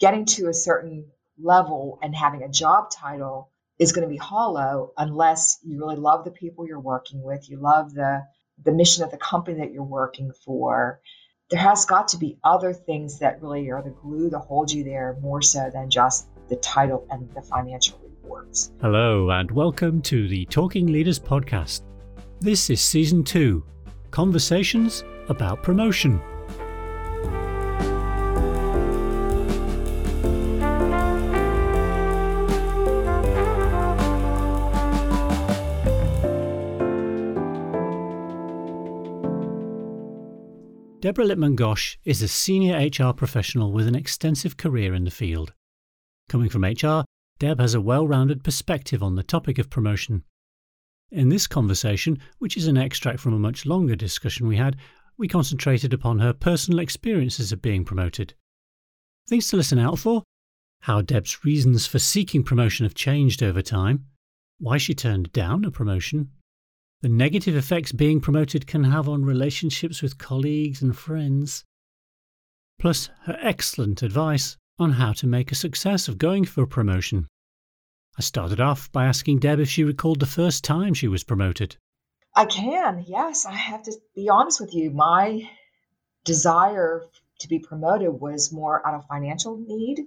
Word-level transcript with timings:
getting 0.00 0.24
to 0.24 0.48
a 0.48 0.54
certain 0.54 1.04
level 1.38 1.98
and 2.02 2.14
having 2.14 2.42
a 2.42 2.48
job 2.48 2.90
title 2.90 3.50
is 3.78 3.92
going 3.92 4.06
to 4.06 4.10
be 4.10 4.16
hollow 4.16 4.92
unless 4.96 5.58
you 5.62 5.78
really 5.78 5.96
love 5.96 6.24
the 6.24 6.30
people 6.30 6.66
you're 6.66 6.80
working 6.80 7.22
with, 7.22 7.48
you 7.48 7.58
love 7.58 7.94
the 7.94 8.22
the 8.62 8.72
mission 8.72 9.02
of 9.04 9.10
the 9.10 9.16
company 9.16 9.58
that 9.58 9.72
you're 9.72 9.82
working 9.82 10.32
for. 10.44 11.00
There 11.50 11.60
has 11.60 11.86
got 11.86 12.08
to 12.08 12.18
be 12.18 12.38
other 12.44 12.74
things 12.74 13.20
that 13.20 13.40
really 13.40 13.70
are 13.70 13.82
the 13.82 13.90
glue 13.90 14.28
that 14.30 14.38
hold 14.38 14.70
you 14.70 14.84
there 14.84 15.16
more 15.22 15.40
so 15.40 15.70
than 15.72 15.88
just 15.88 16.28
the 16.48 16.56
title 16.56 17.06
and 17.10 17.30
the 17.32 17.40
financial 17.40 17.98
rewards. 18.22 18.70
Hello, 18.82 19.30
and 19.30 19.50
welcome 19.50 20.02
to 20.02 20.28
the 20.28 20.44
Talking 20.46 20.88
Leaders 20.88 21.18
podcast. 21.18 21.82
This 22.40 22.68
is 22.68 22.82
season 22.82 23.24
two 23.24 23.64
conversations 24.10 25.04
about 25.28 25.62
promotion. 25.62 26.20
Deborah 41.10 41.24
Lippman 41.24 41.56
Gosh 41.56 41.98
is 42.04 42.22
a 42.22 42.28
senior 42.28 42.78
HR 42.78 43.12
professional 43.12 43.72
with 43.72 43.88
an 43.88 43.96
extensive 43.96 44.56
career 44.56 44.94
in 44.94 45.02
the 45.02 45.10
field. 45.10 45.52
Coming 46.28 46.48
from 46.48 46.62
HR, 46.62 47.04
Deb 47.40 47.58
has 47.58 47.74
a 47.74 47.80
well 47.80 48.06
rounded 48.06 48.44
perspective 48.44 49.02
on 49.02 49.16
the 49.16 49.24
topic 49.24 49.58
of 49.58 49.70
promotion. 49.70 50.22
In 51.10 51.28
this 51.28 51.48
conversation, 51.48 52.20
which 52.38 52.56
is 52.56 52.68
an 52.68 52.76
extract 52.76 53.18
from 53.18 53.34
a 53.34 53.40
much 53.40 53.66
longer 53.66 53.96
discussion 53.96 54.46
we 54.46 54.56
had, 54.56 54.76
we 55.18 55.26
concentrated 55.26 55.92
upon 55.92 56.20
her 56.20 56.32
personal 56.32 56.78
experiences 56.78 57.50
of 57.50 57.60
being 57.60 57.84
promoted. 57.84 58.34
Things 59.28 59.48
to 59.48 59.56
listen 59.56 59.80
out 59.80 59.98
for 59.98 60.22
how 60.82 61.02
Deb's 61.02 61.44
reasons 61.44 61.88
for 61.88 61.98
seeking 61.98 62.44
promotion 62.44 62.86
have 62.86 62.94
changed 62.94 63.42
over 63.42 63.62
time, 63.62 64.06
why 64.60 64.78
she 64.78 64.94
turned 64.94 65.32
down 65.32 65.64
a 65.64 65.72
promotion, 65.72 66.30
the 67.02 67.08
negative 67.08 67.56
effects 67.56 67.92
being 67.92 68.20
promoted 68.20 68.66
can 68.66 68.84
have 68.84 69.08
on 69.08 69.24
relationships 69.24 70.02
with 70.02 70.18
colleagues 70.18 70.82
and 70.82 70.96
friends. 70.96 71.64
Plus, 72.78 73.08
her 73.22 73.38
excellent 73.40 74.02
advice 74.02 74.56
on 74.78 74.92
how 74.92 75.12
to 75.12 75.26
make 75.26 75.50
a 75.50 75.54
success 75.54 76.08
of 76.08 76.18
going 76.18 76.44
for 76.44 76.62
a 76.62 76.66
promotion. 76.66 77.26
I 78.18 78.22
started 78.22 78.60
off 78.60 78.92
by 78.92 79.06
asking 79.06 79.38
Deb 79.38 79.60
if 79.60 79.70
she 79.70 79.84
recalled 79.84 80.20
the 80.20 80.26
first 80.26 80.62
time 80.62 80.92
she 80.92 81.08
was 81.08 81.24
promoted. 81.24 81.76
I 82.36 82.44
can, 82.44 83.04
yes. 83.06 83.46
I 83.46 83.52
have 83.52 83.82
to 83.84 83.92
be 84.14 84.28
honest 84.28 84.60
with 84.60 84.74
you. 84.74 84.90
My 84.90 85.48
desire 86.24 87.02
to 87.40 87.48
be 87.48 87.58
promoted 87.58 88.20
was 88.20 88.52
more 88.52 88.86
out 88.86 88.94
of 88.94 89.06
financial 89.06 89.56
need. 89.56 90.06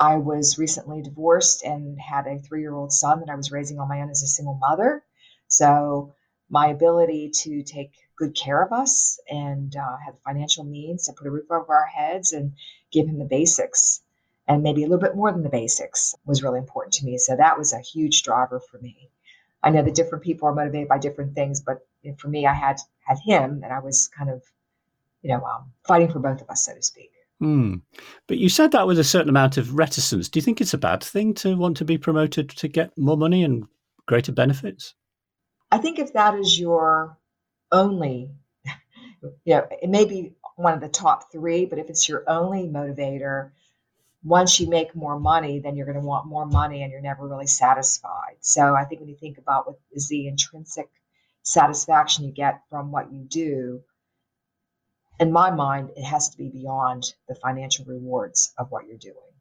I 0.00 0.16
was 0.16 0.58
recently 0.58 1.02
divorced 1.02 1.62
and 1.62 1.98
had 2.00 2.26
a 2.26 2.38
three 2.38 2.62
year 2.62 2.74
old 2.74 2.92
son 2.92 3.20
that 3.20 3.30
I 3.30 3.36
was 3.36 3.52
raising 3.52 3.78
on 3.78 3.88
my 3.88 4.00
own 4.00 4.10
as 4.10 4.22
a 4.22 4.26
single 4.26 4.54
mother. 4.54 5.04
So 5.48 6.14
my 6.50 6.68
ability 6.68 7.30
to 7.42 7.62
take 7.62 7.92
good 8.16 8.34
care 8.34 8.62
of 8.62 8.72
us 8.72 9.18
and 9.28 9.74
uh, 9.74 9.96
have 10.04 10.14
financial 10.24 10.64
means 10.64 11.06
to 11.06 11.12
put 11.12 11.26
a 11.26 11.30
roof 11.30 11.50
over 11.50 11.74
our 11.74 11.86
heads 11.86 12.32
and 12.32 12.52
give 12.92 13.06
him 13.06 13.18
the 13.18 13.24
basics 13.24 14.02
and 14.46 14.62
maybe 14.62 14.82
a 14.82 14.86
little 14.86 15.00
bit 15.00 15.16
more 15.16 15.32
than 15.32 15.42
the 15.42 15.48
basics 15.48 16.14
was 16.26 16.42
really 16.42 16.58
important 16.58 16.94
to 16.94 17.04
me. 17.04 17.18
So 17.18 17.36
that 17.36 17.58
was 17.58 17.72
a 17.72 17.78
huge 17.78 18.22
driver 18.22 18.60
for 18.60 18.78
me. 18.78 19.10
I 19.62 19.70
know 19.70 19.82
that 19.82 19.94
different 19.94 20.22
people 20.22 20.48
are 20.48 20.54
motivated 20.54 20.88
by 20.88 20.98
different 20.98 21.34
things, 21.34 21.62
but 21.62 21.86
for 22.18 22.28
me, 22.28 22.46
I 22.46 22.52
had 22.52 22.76
had 23.06 23.18
him, 23.24 23.62
and 23.64 23.72
I 23.72 23.78
was 23.78 24.08
kind 24.08 24.28
of, 24.28 24.42
you 25.22 25.30
know, 25.30 25.42
um, 25.42 25.72
fighting 25.86 26.12
for 26.12 26.18
both 26.18 26.42
of 26.42 26.50
us, 26.50 26.66
so 26.66 26.74
to 26.74 26.82
speak. 26.82 27.10
Hmm. 27.40 27.76
But 28.26 28.36
you 28.36 28.50
said 28.50 28.72
that 28.72 28.86
with 28.86 28.98
a 28.98 29.04
certain 29.04 29.30
amount 29.30 29.56
of 29.56 29.74
reticence. 29.74 30.28
Do 30.28 30.38
you 30.38 30.42
think 30.42 30.60
it's 30.60 30.74
a 30.74 30.78
bad 30.78 31.02
thing 31.02 31.32
to 31.34 31.56
want 31.56 31.78
to 31.78 31.84
be 31.84 31.96
promoted 31.96 32.50
to 32.50 32.68
get 32.68 32.96
more 32.98 33.16
money 33.16 33.42
and 33.42 33.66
greater 34.06 34.32
benefits? 34.32 34.94
I 35.70 35.78
think 35.78 35.98
if 35.98 36.12
that 36.12 36.34
is 36.36 36.58
your 36.58 37.18
only, 37.72 38.30
you 39.22 39.54
know, 39.54 39.66
it 39.82 39.90
may 39.90 40.04
be 40.04 40.34
one 40.56 40.74
of 40.74 40.80
the 40.80 40.88
top 40.88 41.32
three, 41.32 41.66
but 41.66 41.78
if 41.78 41.90
it's 41.90 42.08
your 42.08 42.24
only 42.28 42.68
motivator, 42.68 43.50
once 44.22 44.58
you 44.58 44.68
make 44.68 44.94
more 44.94 45.20
money, 45.20 45.58
then 45.58 45.76
you're 45.76 45.86
going 45.86 46.00
to 46.00 46.06
want 46.06 46.26
more 46.26 46.46
money 46.46 46.82
and 46.82 46.90
you're 46.90 47.00
never 47.00 47.28
really 47.28 47.46
satisfied. 47.46 48.36
So 48.40 48.74
I 48.74 48.84
think 48.84 49.00
when 49.00 49.10
you 49.10 49.16
think 49.16 49.38
about 49.38 49.66
what 49.66 49.78
is 49.92 50.08
the 50.08 50.28
intrinsic 50.28 50.88
satisfaction 51.42 52.24
you 52.24 52.32
get 52.32 52.62
from 52.70 52.90
what 52.90 53.12
you 53.12 53.24
do, 53.24 53.82
in 55.20 55.30
my 55.30 55.50
mind, 55.50 55.90
it 55.96 56.04
has 56.04 56.30
to 56.30 56.38
be 56.38 56.48
beyond 56.48 57.04
the 57.28 57.34
financial 57.34 57.84
rewards 57.84 58.52
of 58.58 58.70
what 58.70 58.86
you're 58.86 58.96
doing. 58.96 59.33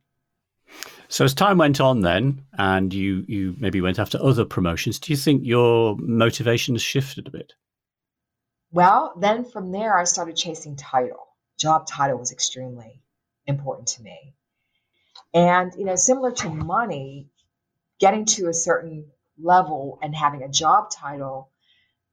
So 1.07 1.25
as 1.25 1.33
time 1.33 1.59
went 1.59 1.79
on, 1.79 2.01
then, 2.01 2.45
and 2.53 2.93
you 2.93 3.23
you 3.27 3.55
maybe 3.59 3.81
went 3.81 3.99
after 3.99 4.17
other 4.21 4.45
promotions, 4.45 4.99
do 4.99 5.13
you 5.13 5.17
think 5.17 5.43
your 5.45 5.95
motivations 5.97 6.81
shifted 6.81 7.27
a 7.27 7.31
bit? 7.31 7.53
Well, 8.71 9.13
then 9.19 9.45
from 9.45 9.71
there, 9.71 9.95
I 9.95 10.05
started 10.05 10.35
chasing 10.35 10.75
title. 10.75 11.27
Job 11.59 11.85
title 11.85 12.17
was 12.17 12.31
extremely 12.31 13.01
important 13.45 13.89
to 13.89 14.01
me, 14.01 14.33
and 15.33 15.71
you 15.77 15.85
know, 15.85 15.95
similar 15.95 16.31
to 16.31 16.49
money, 16.49 17.29
getting 17.99 18.25
to 18.25 18.47
a 18.47 18.53
certain 18.53 19.05
level 19.37 19.99
and 20.01 20.15
having 20.15 20.43
a 20.43 20.49
job 20.49 20.89
title 20.89 21.49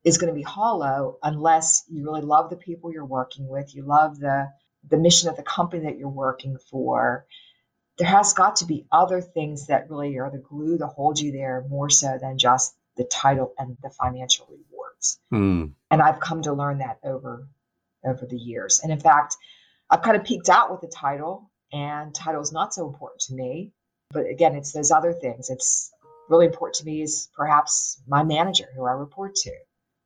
is 0.04 0.19
going 0.19 0.32
to 0.32 0.37
be 0.37 0.42
hollow 0.42 1.19
unless 1.22 1.84
you 1.88 2.04
really 2.04 2.22
love 2.22 2.50
the 2.50 2.56
people 2.56 2.92
you're 2.92 3.04
working 3.04 3.48
with, 3.48 3.75
you 3.75 3.82
love 3.82 4.19
the 4.19 4.48
the 4.88 4.97
mission 4.97 5.28
of 5.28 5.37
the 5.37 5.42
company 5.42 5.84
that 5.84 5.98
you're 5.98 6.09
working 6.09 6.56
for, 6.71 7.27
there 8.00 8.08
has 8.08 8.32
got 8.32 8.56
to 8.56 8.64
be 8.64 8.86
other 8.90 9.20
things 9.20 9.66
that 9.66 9.90
really 9.90 10.18
are 10.18 10.30
the 10.30 10.38
glue 10.38 10.78
to 10.78 10.86
hold 10.86 11.20
you 11.20 11.32
there 11.32 11.66
more 11.68 11.90
so 11.90 12.16
than 12.18 12.38
just 12.38 12.74
the 12.96 13.04
title 13.04 13.52
and 13.58 13.76
the 13.82 13.90
financial 13.90 14.48
rewards. 14.48 15.20
Mm. 15.30 15.72
And 15.90 16.00
I've 16.00 16.18
come 16.18 16.40
to 16.42 16.54
learn 16.54 16.78
that 16.78 16.98
over 17.04 17.46
over 18.02 18.24
the 18.24 18.38
years. 18.38 18.80
And 18.82 18.90
in 18.90 18.98
fact, 18.98 19.36
I've 19.90 20.00
kind 20.00 20.16
of 20.16 20.24
peaked 20.24 20.48
out 20.48 20.70
with 20.70 20.80
the 20.80 20.88
title, 20.88 21.50
and 21.74 22.14
title 22.14 22.40
is 22.40 22.52
not 22.52 22.72
so 22.72 22.86
important 22.86 23.20
to 23.22 23.34
me. 23.34 23.72
But 24.12 24.24
again, 24.26 24.54
it's 24.54 24.72
those 24.72 24.90
other 24.90 25.12
things. 25.12 25.50
It's 25.50 25.92
really 26.30 26.46
important 26.46 26.76
to 26.76 26.86
me 26.86 27.02
is 27.02 27.28
perhaps 27.36 28.00
my 28.08 28.22
manager 28.22 28.68
who 28.74 28.86
I 28.86 28.92
report 28.92 29.34
to. 29.34 29.52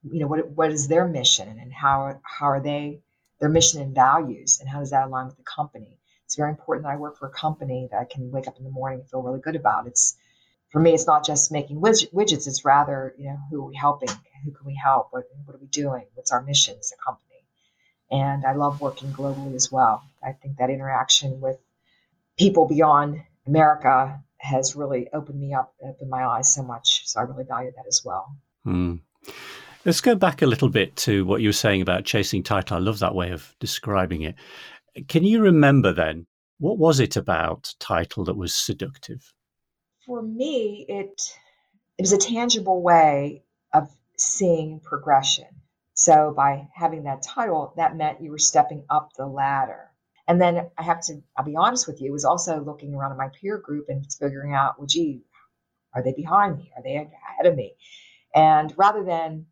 You 0.03 0.19
know, 0.19 0.27
what 0.27 0.51
what 0.51 0.73
is 0.73 0.89
their 0.89 1.07
mission 1.07 1.61
and 1.61 1.73
how 1.73 2.21
how 2.25 2.47
are 2.47 2.61
they 2.61 3.03
their 3.39 3.49
mission 3.49 3.81
and 3.81 3.95
values 3.95 4.59
and 4.59 4.69
how 4.69 4.81
does 4.81 4.91
that 4.91 5.07
align 5.07 5.27
with 5.27 5.37
the 5.37 5.45
company? 5.45 6.01
It's 6.35 6.39
very 6.41 6.51
important 6.51 6.85
that 6.85 6.93
I 6.93 6.97
work 6.97 7.17
for 7.17 7.29
a 7.29 7.31
company 7.31 7.87
that 7.93 8.01
I 8.01 8.07
can 8.13 8.29
wake 8.33 8.49
up 8.49 8.59
in 8.59 8.65
the 8.65 8.71
morning 8.71 8.99
and 8.99 9.09
feel 9.09 9.23
really 9.23 9.39
good 9.39 9.55
about. 9.55 9.87
It's 9.87 10.17
for 10.71 10.81
me, 10.81 10.93
it's 10.93 11.07
not 11.07 11.25
just 11.25 11.53
making 11.53 11.81
widgets. 11.81 12.49
It's 12.49 12.65
rather, 12.65 13.15
you 13.17 13.27
know, 13.27 13.39
who 13.49 13.63
are 13.63 13.69
we 13.69 13.77
helping? 13.77 14.09
Who 14.45 14.51
can 14.51 14.67
we 14.67 14.75
help? 14.75 15.11
What, 15.13 15.27
what 15.45 15.55
are 15.55 15.61
we 15.61 15.69
doing? 15.69 16.07
What's 16.15 16.33
our 16.33 16.43
mission 16.43 16.75
as 16.77 16.93
a 16.93 17.09
company? 17.09 17.47
And 18.11 18.45
I 18.45 18.55
love 18.55 18.81
working 18.81 19.13
globally 19.13 19.55
as 19.55 19.71
well. 19.71 20.03
I 20.25 20.33
think 20.33 20.57
that 20.57 20.71
interaction 20.71 21.41
with 21.41 21.57
people 22.37 22.67
beyond 22.67 23.23
America 23.47 24.21
has 24.39 24.75
really 24.75 25.07
opened 25.13 25.39
me 25.39 25.55
up, 25.55 25.73
opened 25.85 26.11
my 26.11 26.27
eyes 26.27 26.53
so 26.53 26.65
much. 26.65 27.03
So 27.07 27.21
I 27.21 27.23
really 27.23 27.45
value 27.45 27.71
that 27.77 27.87
as 27.87 28.03
well. 28.05 28.37
Mm. 28.67 28.99
Let's 29.85 30.01
go 30.01 30.15
back 30.17 30.43
a 30.43 30.47
little 30.47 30.71
bit 30.71 30.97
to 30.97 31.27
what 31.27 31.43
you 31.43 31.51
were 31.51 31.53
saying 31.53 31.83
about 31.83 32.05
chasing 32.05 32.43
title. 32.43 32.77
I 32.77 32.81
love 32.81 32.99
that 33.01 33.15
way 33.15 33.31
of 33.31 33.55
describing 33.61 34.23
it. 34.23 34.35
Can 35.09 35.25
you 35.25 35.43
remember 35.43 35.93
then 35.93 36.27
what 36.59 36.79
was 36.79 37.01
it 37.01 37.17
about 37.17 37.75
title 37.81 38.25
that 38.25 38.37
was 38.37 38.55
seductive? 38.55 39.33
For 40.07 40.23
me, 40.23 40.87
it 40.89 41.37
it 41.99 42.03
was 42.03 42.13
a 42.13 42.19
tangible 42.19 42.83
way 42.83 43.45
of 43.73 43.91
seeing 44.19 44.81
progression. 44.81 45.47
So 45.95 46.33
by 46.37 46.69
having 46.75 47.05
that 47.05 47.23
title, 47.23 47.73
that 47.77 47.97
meant 47.97 48.21
you 48.21 48.31
were 48.31 48.39
stepping 48.39 48.85
up 48.91 49.13
the 49.17 49.27
ladder. 49.27 49.91
And 50.27 50.41
then 50.41 50.71
I 50.77 50.83
have 50.83 51.01
to, 51.03 51.23
I'll 51.37 51.45
be 51.45 51.57
honest 51.57 51.87
with 51.87 52.01
you, 52.01 52.11
was 52.11 52.25
also 52.25 52.61
looking 52.61 52.95
around 52.95 53.13
at 53.13 53.19
my 53.19 53.29
peer 53.29 53.59
group 53.59 53.87
and 53.89 54.05
figuring 54.13 54.55
out, 54.55 54.79
well, 54.79 54.87
gee, 54.87 55.23
are 55.95 56.03
they 56.03 56.13
behind 56.13 56.59
me? 56.59 56.73
Are 56.77 56.83
they 56.83 56.97
ahead 56.97 57.47
of 57.47 57.55
me? 57.55 57.75
And 58.35 58.73
rather 58.77 59.05
than 59.05 59.47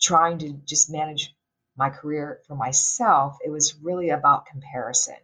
trying 0.00 0.38
to 0.38 0.52
just 0.64 0.90
manage 0.90 1.35
my 1.76 1.90
career 1.90 2.40
for 2.46 2.54
myself, 2.56 3.38
it 3.44 3.50
was 3.50 3.74
really 3.82 4.10
about 4.10 4.46
comparison. 4.46 5.16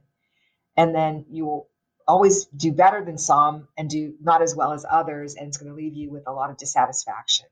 And 0.77 0.95
then 0.95 1.27
you 1.31 1.47
will 1.47 1.69
always 2.09 2.47
do 2.47 2.73
better 2.73 3.05
than 3.05 3.19
some 3.19 3.69
and 3.79 3.89
do 3.89 4.15
not 4.21 4.43
as 4.43 4.55
well 4.57 4.73
as 4.73 4.85
others, 4.91 5.35
and 5.35 5.49
it's 5.49 5.57
going 5.57 5.71
to 5.71 5.77
leave 5.77 5.95
you 5.95 6.11
with 6.11 6.25
a 6.27 6.33
lot 6.33 6.51
of 6.51 6.59
dissatisfaction. 6.59 7.47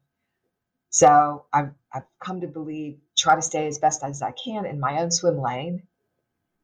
So 0.90 1.46
I've, 1.52 1.72
I've 1.92 2.04
come 2.24 2.40
to 2.40 2.48
believe, 2.48 2.98
try 3.16 3.36
to 3.36 3.42
stay 3.42 3.66
as 3.66 3.78
best 3.78 4.02
as 4.04 4.22
I 4.22 4.32
can 4.32 4.66
in 4.66 4.80
my 4.80 5.00
own 5.00 5.10
swim 5.10 5.40
lane 5.40 5.84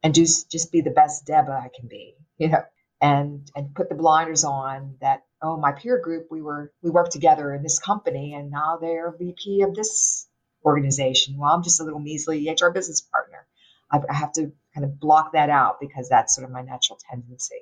and 0.03 0.15
just, 0.15 0.51
just 0.51 0.73
be 0.73 0.81
the 0.81 0.91
best 0.91 1.27
Deba 1.27 1.51
I 1.51 1.71
can 1.79 1.89
be, 1.89 2.17
you 2.39 2.49
know, 2.49 2.65
and, 3.01 3.51
and 3.57 3.75
put 3.75 3.89
the 3.89 3.95
blinders 3.95 4.45
on 4.45 4.97
that, 5.01 5.25
oh, 5.43 5.57
my 5.59 5.73
peer 5.73 5.99
group, 5.99 6.29
we 6.31 6.43
were, 6.43 6.73
we 6.83 6.91
worked 6.91 7.13
together 7.13 7.55
in 7.55 7.63
this 7.63 7.79
company 7.79 8.35
and 8.35 8.51
now 8.51 8.79
they're 8.81 9.15
VP 9.19 9.63
of 9.63 9.75
this 9.75 10.26
organization. 10.67 11.39
Well, 11.39 11.51
I'm 11.51 11.63
just 11.63 11.81
a 11.81 11.85
little 11.85 12.01
measly 12.01 12.49
HR 12.51 12.71
business 12.71 13.01
partner. 13.01 13.47
I, 13.91 14.01
I 14.11 14.15
have 14.15 14.33
to 14.33 14.53
kind 14.75 14.85
of 14.85 14.99
block 14.99 15.33
that 15.33 15.49
out 15.49 15.81
because 15.81 16.09
that's 16.09 16.35
sort 16.35 16.45
of 16.45 16.53
my 16.53 16.63
natural 16.63 16.99
tendency. 17.09 17.61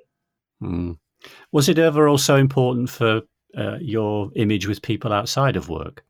Mm. 0.61 0.97
Was 1.51 1.69
it 1.69 1.79
ever 1.79 2.07
also 2.07 2.35
important 2.35 2.89
for 2.89 3.21
uh, 3.57 3.77
your 3.79 4.31
image 4.35 4.67
with 4.67 4.81
people 4.81 5.13
outside 5.13 5.55
of 5.55 5.69
work? 5.69 6.03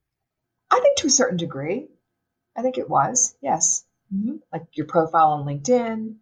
I 0.71 0.79
think 0.79 0.97
to 0.97 1.07
a 1.07 1.11
certain 1.11 1.37
degree. 1.37 1.87
I 2.57 2.61
think 2.61 2.77
it 2.77 2.89
was, 2.89 3.35
yes. 3.41 3.83
Mm-hmm. 4.13 4.37
Like 4.53 4.63
your 4.73 4.87
profile 4.87 5.33
on 5.33 5.45
LinkedIn, 5.45 6.15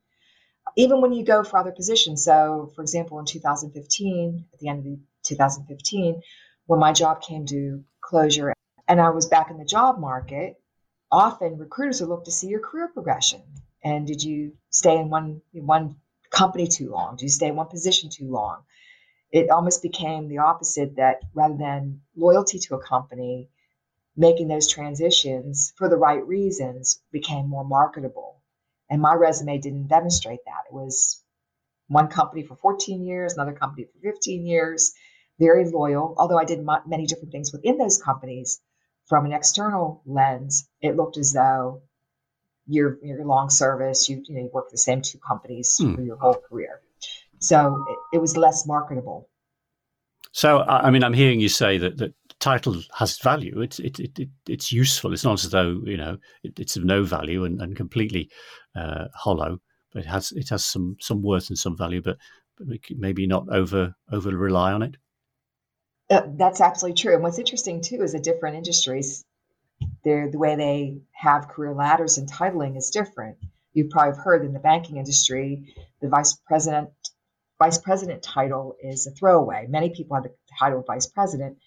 even 0.75 1.01
when 1.01 1.13
you 1.13 1.23
go 1.23 1.43
for 1.43 1.59
other 1.59 1.71
positions. 1.71 2.23
So, 2.23 2.71
for 2.75 2.81
example, 2.81 3.19
in 3.19 3.25
2015, 3.25 4.45
at 4.53 4.59
the 4.59 4.67
end 4.67 4.79
of 4.79 4.99
2015, 5.25 6.21
when 6.65 6.79
my 6.79 6.91
job 6.91 7.21
came 7.21 7.45
to 7.47 7.83
closure 8.01 8.53
and 8.87 8.99
I 8.99 9.09
was 9.09 9.27
back 9.27 9.51
in 9.51 9.57
the 9.57 9.65
job 9.65 9.99
market, 9.99 10.55
often 11.13 11.59
recruiters 11.59 12.01
will 12.01 12.09
look 12.09 12.25
to 12.25 12.31
see 12.31 12.47
your 12.47 12.59
career 12.59 12.87
progression. 12.87 13.41
And 13.83 14.07
did 14.07 14.23
you 14.23 14.53
stay 14.71 14.97
in 14.97 15.09
one 15.09 15.41
one 15.53 15.97
company 16.31 16.67
too 16.67 16.89
long? 16.89 17.15
Did 17.15 17.23
you 17.23 17.29
stay 17.29 17.49
in 17.49 17.55
one 17.55 17.67
position 17.67 18.09
too 18.09 18.29
long? 18.31 18.63
It 19.31 19.51
almost 19.51 19.83
became 19.83 20.27
the 20.27 20.39
opposite 20.39 20.95
that 20.95 21.21
rather 21.33 21.55
than 21.55 22.01
loyalty 22.15 22.57
to 22.59 22.75
a 22.75 22.81
company, 22.81 23.49
making 24.17 24.47
those 24.47 24.67
transitions 24.67 25.73
for 25.77 25.87
the 25.87 25.97
right 25.97 26.25
reasons 26.25 26.99
became 27.11 27.47
more 27.47 27.65
marketable. 27.65 28.41
And 28.89 29.01
my 29.01 29.13
resume 29.13 29.59
didn't 29.59 29.87
demonstrate 29.87 30.43
that. 30.45 30.65
It 30.69 30.73
was 30.73 31.23
one 31.87 32.07
company 32.07 32.43
for 32.43 32.55
14 32.55 33.03
years, 33.03 33.33
another 33.33 33.53
company 33.53 33.85
for 33.85 33.99
15 33.99 34.45
years, 34.45 34.93
very 35.39 35.69
loyal. 35.69 36.15
Although 36.17 36.39
I 36.39 36.45
did 36.45 36.65
many 36.87 37.05
different 37.05 37.31
things 37.31 37.51
within 37.51 37.77
those 37.77 38.01
companies, 38.01 38.61
from 39.07 39.25
an 39.25 39.33
external 39.33 40.01
lens, 40.05 40.67
it 40.81 40.95
looked 40.95 41.17
as 41.17 41.33
though 41.33 41.81
your 42.67 42.97
your 43.03 43.25
long 43.25 43.49
service, 43.49 44.09
you 44.09 44.23
you 44.25 44.35
know, 44.35 44.41
you 44.41 44.63
the 44.71 44.77
same 44.77 45.01
two 45.01 45.19
companies 45.19 45.77
hmm. 45.77 45.95
for 45.95 46.01
your 46.01 46.17
whole 46.17 46.41
career. 46.49 46.81
So 47.39 47.85
it, 47.89 48.17
it 48.17 48.21
was 48.21 48.37
less 48.37 48.65
marketable. 48.65 49.29
So 50.31 50.61
I 50.61 50.89
mean, 50.89 51.03
I'm 51.03 51.13
hearing 51.13 51.39
you 51.39 51.49
say 51.49 51.77
that 51.77 51.97
that 51.97 52.13
title 52.39 52.81
has 52.97 53.19
value. 53.19 53.61
It's 53.61 53.79
it, 53.79 53.99
it, 53.99 54.19
it 54.19 54.29
it's 54.47 54.71
useful. 54.71 55.13
It's 55.13 55.23
not 55.23 55.43
as 55.43 55.51
though 55.51 55.81
you 55.85 55.97
know 55.97 56.17
it, 56.43 56.59
it's 56.59 56.75
of 56.75 56.85
no 56.85 57.03
value 57.03 57.43
and, 57.45 57.61
and 57.61 57.75
completely 57.75 58.29
uh, 58.75 59.05
hollow. 59.13 59.59
But 59.93 60.03
it 60.03 60.07
has 60.07 60.31
it 60.31 60.49
has 60.49 60.65
some 60.65 60.95
some 60.99 61.21
worth 61.21 61.49
and 61.49 61.57
some 61.57 61.77
value. 61.77 62.01
But, 62.01 62.17
but 62.57 62.67
maybe 62.97 63.27
not 63.27 63.47
over 63.49 63.93
over 64.11 64.29
rely 64.35 64.71
on 64.71 64.81
it. 64.81 64.95
Uh, 66.09 66.21
that's 66.35 66.61
absolutely 66.61 67.01
true. 67.01 67.13
And 67.13 67.23
what's 67.23 67.39
interesting 67.39 67.81
too 67.81 68.01
is 68.03 68.13
that 68.13 68.23
different 68.23 68.57
industries, 68.57 69.23
the 70.03 70.29
way 70.33 70.55
they 70.55 70.97
have 71.13 71.47
career 71.47 71.73
ladders 71.73 72.17
and 72.17 72.29
titling 72.29 72.77
is 72.77 72.89
different. 72.89 73.37
You've 73.73 73.89
probably 73.89 74.19
heard 74.19 74.45
in 74.45 74.53
the 74.53 74.59
banking 74.59 74.97
industry, 74.97 75.73
the 76.01 76.09
vice 76.09 76.33
president 76.45 76.89
vice 77.59 77.77
president 77.77 78.21
title 78.21 78.75
is 78.81 79.07
a 79.07 79.11
throwaway. 79.11 79.67
Many 79.69 79.89
people 79.89 80.15
have 80.15 80.23
the 80.23 80.33
title 80.59 80.79
of 80.79 80.85
vice 80.85 81.07
president, 81.07 81.57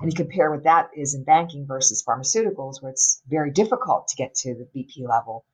and 0.00 0.10
you 0.10 0.14
compare 0.14 0.50
what 0.50 0.64
that 0.64 0.90
is 0.94 1.14
in 1.14 1.24
banking 1.24 1.66
versus 1.66 2.04
pharmaceuticals, 2.06 2.82
where 2.82 2.92
it's 2.92 3.22
very 3.26 3.50
difficult 3.50 4.08
to 4.08 4.16
get 4.16 4.34
to 4.34 4.54
the 4.54 4.68
VP 4.74 5.06
level 5.06 5.46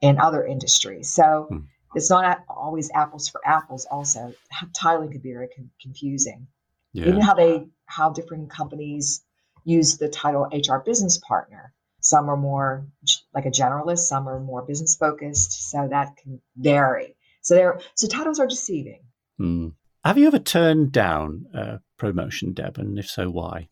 in 0.00 0.18
other 0.18 0.44
industries. 0.44 1.08
So 1.08 1.46
hmm. 1.48 1.58
it's 1.94 2.10
not 2.10 2.44
always 2.48 2.90
apples 2.94 3.28
for 3.28 3.40
apples. 3.44 3.86
Also, 3.90 4.34
titling 4.76 5.12
could 5.12 5.22
be 5.22 5.32
very 5.32 5.48
con- 5.48 5.70
confusing. 5.80 6.46
Yeah. 6.92 7.08
Even 7.08 7.20
how 7.20 7.34
they 7.34 7.68
how 7.86 8.10
different 8.10 8.50
companies 8.50 9.24
use 9.64 9.98
the 9.98 10.08
title 10.08 10.48
HR 10.52 10.78
business 10.78 11.18
partner. 11.18 11.72
Some 12.00 12.28
are 12.28 12.36
more 12.36 12.86
like 13.34 13.46
a 13.46 13.50
generalist, 13.50 14.00
some 14.00 14.28
are 14.28 14.40
more 14.40 14.62
business 14.62 14.96
focused, 14.96 15.70
so 15.70 15.88
that 15.90 16.16
can 16.16 16.40
vary. 16.56 17.16
So 17.42 17.54
there, 17.54 17.80
so 17.94 18.06
titles 18.06 18.38
are 18.38 18.46
deceiving. 18.46 19.00
Hmm. 19.36 19.68
Have 20.04 20.16
you 20.16 20.26
ever 20.26 20.38
turned 20.38 20.92
down 20.92 21.46
a 21.52 21.80
promotion, 21.98 22.52
Deb, 22.52 22.78
and 22.78 22.98
if 22.98 23.08
so, 23.10 23.30
why? 23.30 23.68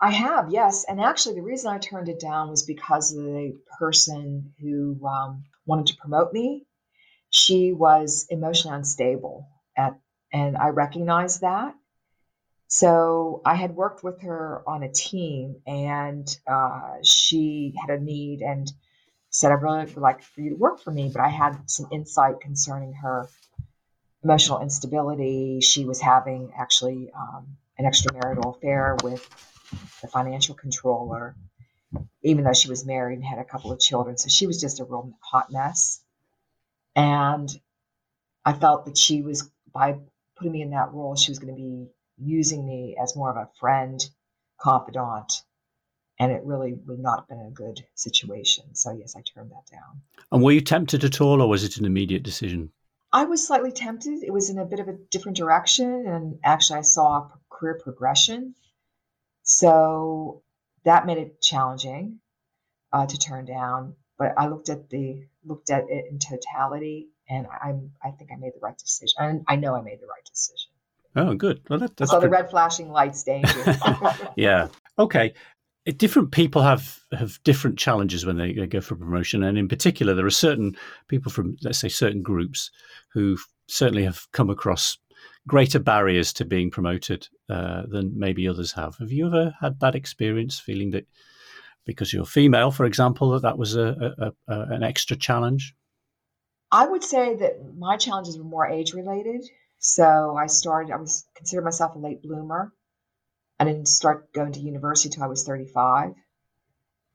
I 0.00 0.10
have, 0.10 0.50
yes. 0.50 0.84
And 0.88 1.00
actually, 1.00 1.36
the 1.36 1.42
reason 1.42 1.72
I 1.72 1.78
turned 1.78 2.08
it 2.08 2.20
down 2.20 2.50
was 2.50 2.64
because 2.64 3.10
the 3.10 3.58
person 3.78 4.52
who 4.60 4.98
um, 5.06 5.44
wanted 5.64 5.86
to 5.86 5.96
promote 5.96 6.32
me, 6.32 6.66
she 7.30 7.72
was 7.72 8.26
emotionally 8.30 8.76
unstable, 8.76 9.48
at, 9.76 9.98
and 10.32 10.56
I 10.56 10.68
recognized 10.68 11.40
that. 11.40 11.74
So 12.68 13.42
I 13.44 13.54
had 13.54 13.76
worked 13.76 14.02
with 14.02 14.22
her 14.22 14.62
on 14.68 14.82
a 14.82 14.92
team, 14.92 15.62
and 15.66 16.26
uh, 16.46 16.96
she 17.02 17.74
had 17.80 17.98
a 17.98 18.02
need 18.02 18.42
and 18.42 18.70
said, 19.30 19.52
"I 19.52 19.54
really 19.54 19.84
would 19.84 19.96
like 19.98 20.22
for 20.22 20.40
you 20.40 20.50
to 20.50 20.56
work 20.56 20.80
for 20.80 20.90
me," 20.90 21.10
but 21.12 21.22
I 21.22 21.28
had 21.28 21.70
some 21.70 21.88
insight 21.92 22.40
concerning 22.40 22.92
her 22.94 23.28
emotional 24.24 24.60
instability. 24.60 25.60
She 25.60 25.84
was 25.84 26.00
having 26.00 26.52
actually 26.58 27.10
um, 27.12 27.56
an 27.78 27.84
extramarital 27.84 28.56
affair 28.56 28.96
with 29.02 29.24
the 30.02 30.08
financial 30.08 30.54
controller, 30.54 31.36
even 32.22 32.44
though 32.44 32.52
she 32.52 32.68
was 32.68 32.84
married 32.84 33.16
and 33.18 33.24
had 33.24 33.38
a 33.38 33.44
couple 33.44 33.70
of 33.72 33.78
children. 33.78 34.16
So 34.16 34.28
she 34.28 34.46
was 34.46 34.60
just 34.60 34.80
a 34.80 34.84
real 34.84 35.12
hot 35.20 35.52
mess. 35.52 36.02
And 36.96 37.48
I 38.44 38.52
felt 38.54 38.86
that 38.86 38.96
she 38.96 39.22
was, 39.22 39.50
by 39.72 39.98
putting 40.36 40.52
me 40.52 40.62
in 40.62 40.70
that 40.70 40.92
role, 40.92 41.14
she 41.14 41.30
was 41.30 41.38
going 41.38 41.54
to 41.54 41.60
be 41.60 41.88
using 42.18 42.66
me 42.66 42.96
as 43.02 43.16
more 43.16 43.30
of 43.30 43.36
a 43.36 43.50
friend, 43.58 44.00
confidant, 44.60 45.42
and 46.18 46.32
it 46.32 46.42
really 46.44 46.74
would 46.86 46.98
not 46.98 47.20
have 47.20 47.28
been 47.28 47.46
a 47.46 47.50
good 47.50 47.84
situation. 47.94 48.74
So 48.74 48.92
yes, 48.92 49.16
I 49.16 49.22
turned 49.22 49.50
that 49.50 49.70
down. 49.70 50.02
And 50.32 50.42
were 50.42 50.52
you 50.52 50.60
tempted 50.60 51.04
at 51.04 51.20
all, 51.20 51.42
or 51.42 51.48
was 51.48 51.64
it 51.64 51.76
an 51.76 51.84
immediate 51.84 52.22
decision? 52.22 52.72
I 53.12 53.24
was 53.24 53.46
slightly 53.46 53.72
tempted. 53.72 54.22
It 54.22 54.32
was 54.32 54.50
in 54.50 54.58
a 54.58 54.64
bit 54.64 54.80
of 54.80 54.88
a 54.88 54.98
different 55.10 55.36
direction, 55.36 56.06
and 56.06 56.38
actually, 56.42 56.80
I 56.80 56.82
saw 56.82 57.18
a 57.18 57.30
career 57.50 57.78
progression. 57.82 58.54
So 59.42 60.42
that 60.84 61.06
made 61.06 61.18
it 61.18 61.40
challenging 61.40 62.20
uh, 62.92 63.06
to 63.06 63.18
turn 63.18 63.44
down. 63.44 63.94
But 64.18 64.34
I 64.38 64.48
looked 64.48 64.70
at 64.70 64.88
the 64.88 65.26
looked 65.44 65.70
at 65.70 65.84
it 65.88 66.06
in 66.10 66.18
totality, 66.18 67.08
and 67.28 67.46
I'm 67.46 67.92
I 68.02 68.10
think 68.10 68.30
I 68.32 68.36
made 68.36 68.54
the 68.54 68.60
right 68.60 68.76
decision. 68.76 69.16
And 69.18 69.44
I 69.46 69.56
know 69.56 69.74
I 69.74 69.82
made 69.82 70.00
the 70.00 70.06
right 70.06 70.24
decision. 70.24 70.70
Oh, 71.16 71.34
good. 71.34 71.62
Well, 71.68 71.78
that, 71.78 71.96
that's 71.96 72.10
so 72.10 72.20
the 72.20 72.28
red 72.28 72.50
flashing 72.50 72.90
lights 72.90 73.22
danger. 73.22 73.78
yeah. 74.36 74.68
Okay. 74.98 75.32
Different 75.96 76.32
people 76.32 76.62
have 76.62 76.98
have 77.12 77.42
different 77.44 77.78
challenges 77.78 78.26
when 78.26 78.36
they, 78.36 78.52
they 78.52 78.66
go 78.66 78.80
for 78.80 78.96
promotion, 78.96 79.44
and 79.44 79.56
in 79.56 79.68
particular, 79.68 80.14
there 80.14 80.26
are 80.26 80.30
certain 80.30 80.76
people 81.06 81.30
from, 81.30 81.56
let's 81.62 81.78
say, 81.78 81.88
certain 81.88 82.22
groups 82.22 82.72
who 83.12 83.38
certainly 83.68 84.02
have 84.02 84.26
come 84.32 84.50
across 84.50 84.98
greater 85.46 85.78
barriers 85.78 86.32
to 86.32 86.44
being 86.44 86.72
promoted 86.72 87.28
uh, 87.48 87.82
than 87.88 88.12
maybe 88.18 88.48
others 88.48 88.72
have. 88.72 88.96
Have 88.96 89.12
you 89.12 89.28
ever 89.28 89.54
had 89.60 89.78
that 89.78 89.94
experience, 89.94 90.58
feeling 90.58 90.90
that 90.90 91.06
because 91.84 92.12
you're 92.12 92.26
female, 92.26 92.72
for 92.72 92.84
example, 92.84 93.30
that 93.30 93.42
that 93.42 93.56
was 93.56 93.76
a, 93.76 94.12
a, 94.18 94.32
a 94.52 94.60
an 94.72 94.82
extra 94.82 95.16
challenge? 95.16 95.74
I 96.72 96.88
would 96.88 97.04
say 97.04 97.36
that 97.36 97.76
my 97.76 97.96
challenges 97.96 98.36
were 98.36 98.44
more 98.44 98.66
age 98.66 98.92
related. 98.92 99.44
So 99.88 100.36
I 100.36 100.46
started, 100.48 100.92
I 100.92 100.96
was 100.96 101.28
considered 101.36 101.62
myself 101.62 101.94
a 101.94 101.98
late 102.00 102.20
bloomer. 102.20 102.72
I 103.60 103.64
didn't 103.64 103.86
start 103.86 104.32
going 104.32 104.50
to 104.50 104.58
university 104.58 105.10
until 105.10 105.22
I 105.22 105.28
was 105.28 105.44
35. 105.44 106.14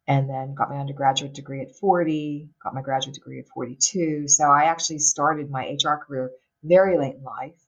And 0.08 0.30
then 0.30 0.56
got 0.56 0.70
my 0.70 0.78
undergraduate 0.78 1.34
degree 1.34 1.62
at 1.62 1.76
40, 1.76 2.48
got 2.64 2.74
my 2.74 2.82
graduate 2.82 3.16
degree 3.16 3.40
at 3.40 3.50
42. 3.50 4.30
So 4.30 4.46
I 4.46 4.64
actually 4.64 5.00
started 5.00 5.52
my 5.52 5.78
HR 5.84 5.98
career 5.98 6.32
very 6.64 6.98
late 6.98 7.16
in 7.16 7.24
life. 7.24 7.60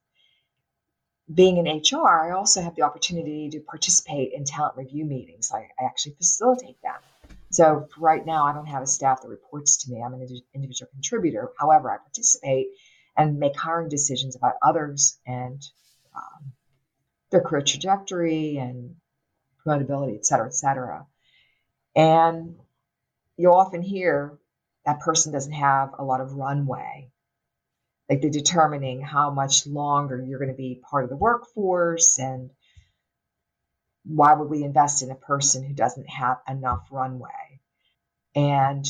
Being 1.32 1.58
in 1.58 1.66
HR, 1.66 2.08
I 2.08 2.32
also 2.32 2.62
have 2.62 2.76
the 2.76 2.84
opportunity 2.84 3.50
to 3.50 3.60
participate 3.60 4.32
in 4.32 4.46
talent 4.46 4.78
review 4.78 5.04
meetings. 5.04 5.52
I, 5.54 5.68
I 5.78 5.84
actually 5.84 6.14
facilitate 6.14 6.82
them. 6.82 7.02
So 7.52 7.90
right 7.98 8.26
now, 8.26 8.46
I 8.46 8.54
don't 8.54 8.68
have 8.68 8.84
a 8.84 8.88
staff 8.88 9.22
that 9.22 9.28
reports 9.28 9.84
to 9.84 9.92
me. 9.92 10.02
I'm 10.02 10.14
an 10.14 10.26
individual 10.54 10.90
contributor. 10.94 11.52
However, 11.60 11.92
I 11.92 11.98
participate 11.98 12.68
and 13.15 13.39
make 13.39 13.55
hiring 13.55 13.89
decisions 13.89 14.36
about 14.36 14.55
others 14.62 15.20
and 15.25 15.62
um, 16.15 16.53
their 17.32 17.41
career 17.41 17.62
trajectory 17.62 18.58
and 18.58 18.96
promotability, 19.65 20.15
et 20.15 20.25
cetera, 20.25 20.48
et 20.48 20.53
cetera. 20.53 21.05
And 21.96 22.55
you'll 23.38 23.53
often 23.53 23.82
hear 23.82 24.38
that 24.86 25.00
person 25.00 25.32
doesn't 25.32 25.53
have 25.53 25.91
a 25.98 26.03
lot 26.03 26.22
of 26.22 26.34
runway. 26.34 27.10
Like 28.10 28.22
they're 28.22 28.29
determining 28.29 29.01
how 29.01 29.32
much 29.32 29.65
longer 29.65 30.22
you're 30.22 30.39
going 30.39 30.51
to 30.51 30.58
be 30.58 30.82
part 30.89 31.03
of 31.03 31.10
the 31.10 31.15
workforce 31.15 32.20
and 32.20 32.50
why 34.05 34.34
would 34.34 34.50
we 34.50 34.63
invest 34.63 35.01
in 35.01 35.12
a 35.12 35.15
person 35.15 35.63
who 35.63 35.74
doesn't 35.74 36.10
have 36.10 36.38
enough 36.48 36.88
runway? 36.91 37.62
And 38.36 38.86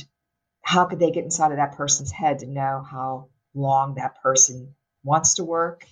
how 0.61 0.85
could 0.85 0.99
they 0.99 1.11
get 1.11 1.23
inside 1.23 1.51
of 1.51 1.57
that 1.57 1.77
person's 1.77 2.11
head 2.11 2.39
to 2.39 2.47
know 2.47 2.83
how 2.89 3.29
long 3.53 3.95
that 3.95 4.21
person 4.21 4.75
wants 5.03 5.35
to 5.35 5.43
work, 5.43 5.85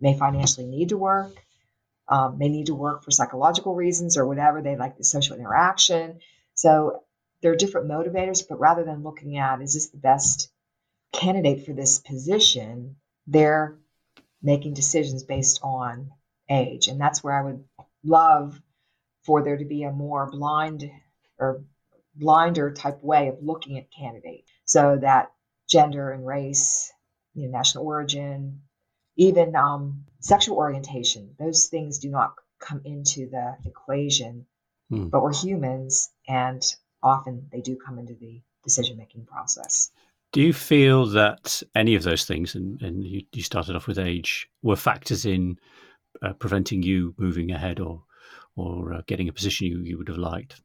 may 0.00 0.16
financially 0.16 0.66
need 0.66 0.90
to 0.90 0.96
work, 0.96 1.32
um, 2.08 2.38
may 2.38 2.48
need 2.48 2.66
to 2.66 2.74
work 2.74 3.04
for 3.04 3.10
psychological 3.10 3.74
reasons 3.74 4.16
or 4.16 4.26
whatever. 4.26 4.62
They 4.62 4.76
like 4.76 4.96
the 4.96 5.04
social 5.04 5.36
interaction. 5.36 6.20
So 6.54 7.04
there 7.42 7.52
are 7.52 7.56
different 7.56 7.88
motivators, 7.88 8.44
but 8.48 8.60
rather 8.60 8.84
than 8.84 9.02
looking 9.02 9.38
at 9.38 9.62
is 9.62 9.74
this 9.74 9.90
the 9.90 9.98
best 9.98 10.50
candidate 11.12 11.64
for 11.64 11.72
this 11.72 11.98
position, 12.00 12.96
they're 13.26 13.78
making 14.42 14.74
decisions 14.74 15.22
based 15.22 15.60
on 15.62 16.10
age. 16.48 16.88
And 16.88 17.00
that's 17.00 17.22
where 17.22 17.34
I 17.34 17.42
would 17.42 17.64
love 18.04 18.60
for 19.24 19.42
there 19.42 19.56
to 19.56 19.64
be 19.64 19.84
a 19.84 19.92
more 19.92 20.30
blind 20.30 20.90
or 21.38 21.62
blinder 22.14 22.72
type 22.72 23.02
way 23.02 23.28
of 23.28 23.42
looking 23.42 23.78
at 23.78 23.90
candidate 23.92 24.44
so 24.64 24.98
that 25.00 25.30
gender 25.68 26.10
and 26.10 26.26
race, 26.26 26.92
you 27.40 27.46
know, 27.46 27.56
national 27.56 27.86
origin, 27.86 28.60
even 29.16 29.56
um, 29.56 30.04
sexual 30.20 30.56
orientation, 30.56 31.34
those 31.38 31.66
things 31.66 31.98
do 31.98 32.10
not 32.10 32.34
come 32.60 32.80
into 32.84 33.28
the 33.28 33.56
equation. 33.64 34.46
Hmm. 34.90 35.08
But 35.08 35.22
we're 35.22 35.34
humans, 35.34 36.10
and 36.26 36.62
often 37.02 37.48
they 37.52 37.60
do 37.60 37.76
come 37.76 37.98
into 37.98 38.14
the 38.14 38.42
decision 38.64 38.96
making 38.96 39.26
process. 39.26 39.90
Do 40.32 40.40
you 40.40 40.52
feel 40.52 41.06
that 41.06 41.62
any 41.74 41.94
of 41.94 42.02
those 42.02 42.24
things, 42.24 42.54
and, 42.54 42.80
and 42.82 43.04
you, 43.04 43.22
you 43.32 43.42
started 43.42 43.76
off 43.76 43.86
with 43.86 43.98
age, 43.98 44.48
were 44.62 44.76
factors 44.76 45.24
in 45.24 45.58
uh, 46.22 46.32
preventing 46.34 46.82
you 46.82 47.14
moving 47.18 47.50
ahead 47.50 47.80
or 47.80 48.02
or 48.56 48.92
uh, 48.92 49.02
getting 49.06 49.28
a 49.28 49.32
position 49.32 49.66
you, 49.66 49.80
you 49.80 49.98
would 49.98 50.08
have 50.08 50.18
liked? 50.18 50.60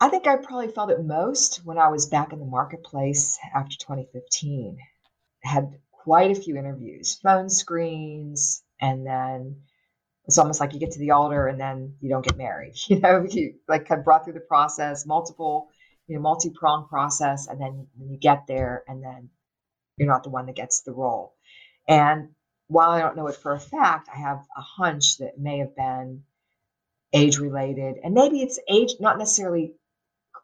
I 0.00 0.08
think 0.08 0.26
I 0.26 0.36
probably 0.36 0.68
felt 0.68 0.90
it 0.90 1.04
most 1.04 1.60
when 1.64 1.76
I 1.76 1.88
was 1.88 2.06
back 2.06 2.32
in 2.32 2.38
the 2.38 2.46
marketplace 2.46 3.38
after 3.54 3.76
2015. 3.76 4.78
had 5.42 5.78
quite 6.04 6.30
a 6.30 6.40
few 6.40 6.56
interviews, 6.56 7.18
phone 7.22 7.50
screens, 7.50 8.62
and 8.80 9.06
then 9.06 9.56
it's 10.26 10.38
almost 10.38 10.60
like 10.60 10.72
you 10.72 10.80
get 10.80 10.92
to 10.92 10.98
the 10.98 11.10
altar 11.10 11.46
and 11.46 11.60
then 11.60 11.94
you 12.00 12.08
don't 12.08 12.24
get 12.24 12.36
married. 12.36 12.74
You 12.88 13.00
know, 13.00 13.26
you 13.28 13.54
like 13.68 13.86
kind 13.86 13.98
of 13.98 14.04
brought 14.04 14.24
through 14.24 14.34
the 14.34 14.40
process, 14.40 15.06
multiple, 15.06 15.68
you 16.06 16.16
know, 16.16 16.22
multi-pronged 16.22 16.88
process, 16.88 17.48
and 17.48 17.60
then 17.60 17.86
you 17.98 18.16
get 18.16 18.46
there 18.46 18.84
and 18.88 19.02
then 19.02 19.30
you're 19.96 20.08
not 20.08 20.22
the 20.22 20.30
one 20.30 20.46
that 20.46 20.56
gets 20.56 20.82
the 20.82 20.92
role. 20.92 21.34
And 21.86 22.30
while 22.68 22.90
I 22.90 23.00
don't 23.00 23.16
know 23.16 23.26
it 23.26 23.36
for 23.36 23.52
a 23.52 23.60
fact, 23.60 24.08
I 24.14 24.18
have 24.18 24.38
a 24.56 24.60
hunch 24.60 25.18
that 25.18 25.38
may 25.38 25.58
have 25.58 25.74
been 25.74 26.22
age 27.12 27.38
related. 27.38 27.96
And 28.02 28.14
maybe 28.14 28.40
it's 28.40 28.60
age, 28.68 28.94
not 29.00 29.18
necessarily 29.18 29.74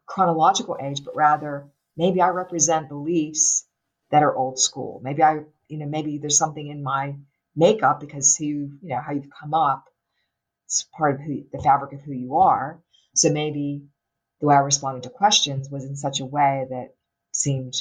chronological 0.07 0.77
age, 0.81 1.05
but 1.05 1.17
rather 1.17 1.69
maybe 1.97 2.21
I 2.21 2.29
represent 2.29 2.89
beliefs 2.89 3.67
that 4.11 4.23
are 4.23 4.35
old 4.35 4.59
school. 4.59 5.01
Maybe 5.03 5.23
I, 5.23 5.41
you 5.69 5.79
know, 5.79 5.87
maybe 5.87 6.19
there's 6.19 6.39
something 6.39 6.67
in 6.67 6.83
my 6.83 7.17
makeup 7.55 8.01
because 8.01 8.37
who, 8.37 8.45
you 8.45 8.79
know, 8.83 9.01
how 9.01 9.13
you've 9.13 9.31
come 9.31 9.55
up. 9.55 9.85
It's 10.67 10.85
part 10.97 11.15
of 11.15 11.21
who 11.21 11.45
the 11.53 11.63
fabric 11.63 11.93
of 11.93 12.01
who 12.01 12.13
you 12.13 12.37
are. 12.37 12.81
So 13.15 13.31
maybe 13.31 13.85
the 14.41 14.47
way 14.47 14.55
I 14.55 14.61
responded 14.61 15.05
to 15.05 15.11
questions 15.11 15.71
was 15.71 15.85
in 15.85 15.97
such 15.97 16.21
a 16.21 16.27
way 16.27 16.67
that 16.71 16.95
seemed 17.33 17.75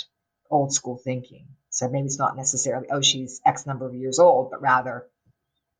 old 0.49 0.73
school 0.73 0.97
thinking. 0.97 1.47
So 1.69 1.89
maybe 1.89 2.05
it's 2.05 2.19
not 2.19 2.37
necessarily, 2.37 2.87
oh, 2.91 3.01
she's 3.01 3.41
X 3.45 3.65
number 3.65 3.87
of 3.87 3.95
years 3.95 4.19
old, 4.19 4.51
but 4.51 4.61
rather 4.61 5.07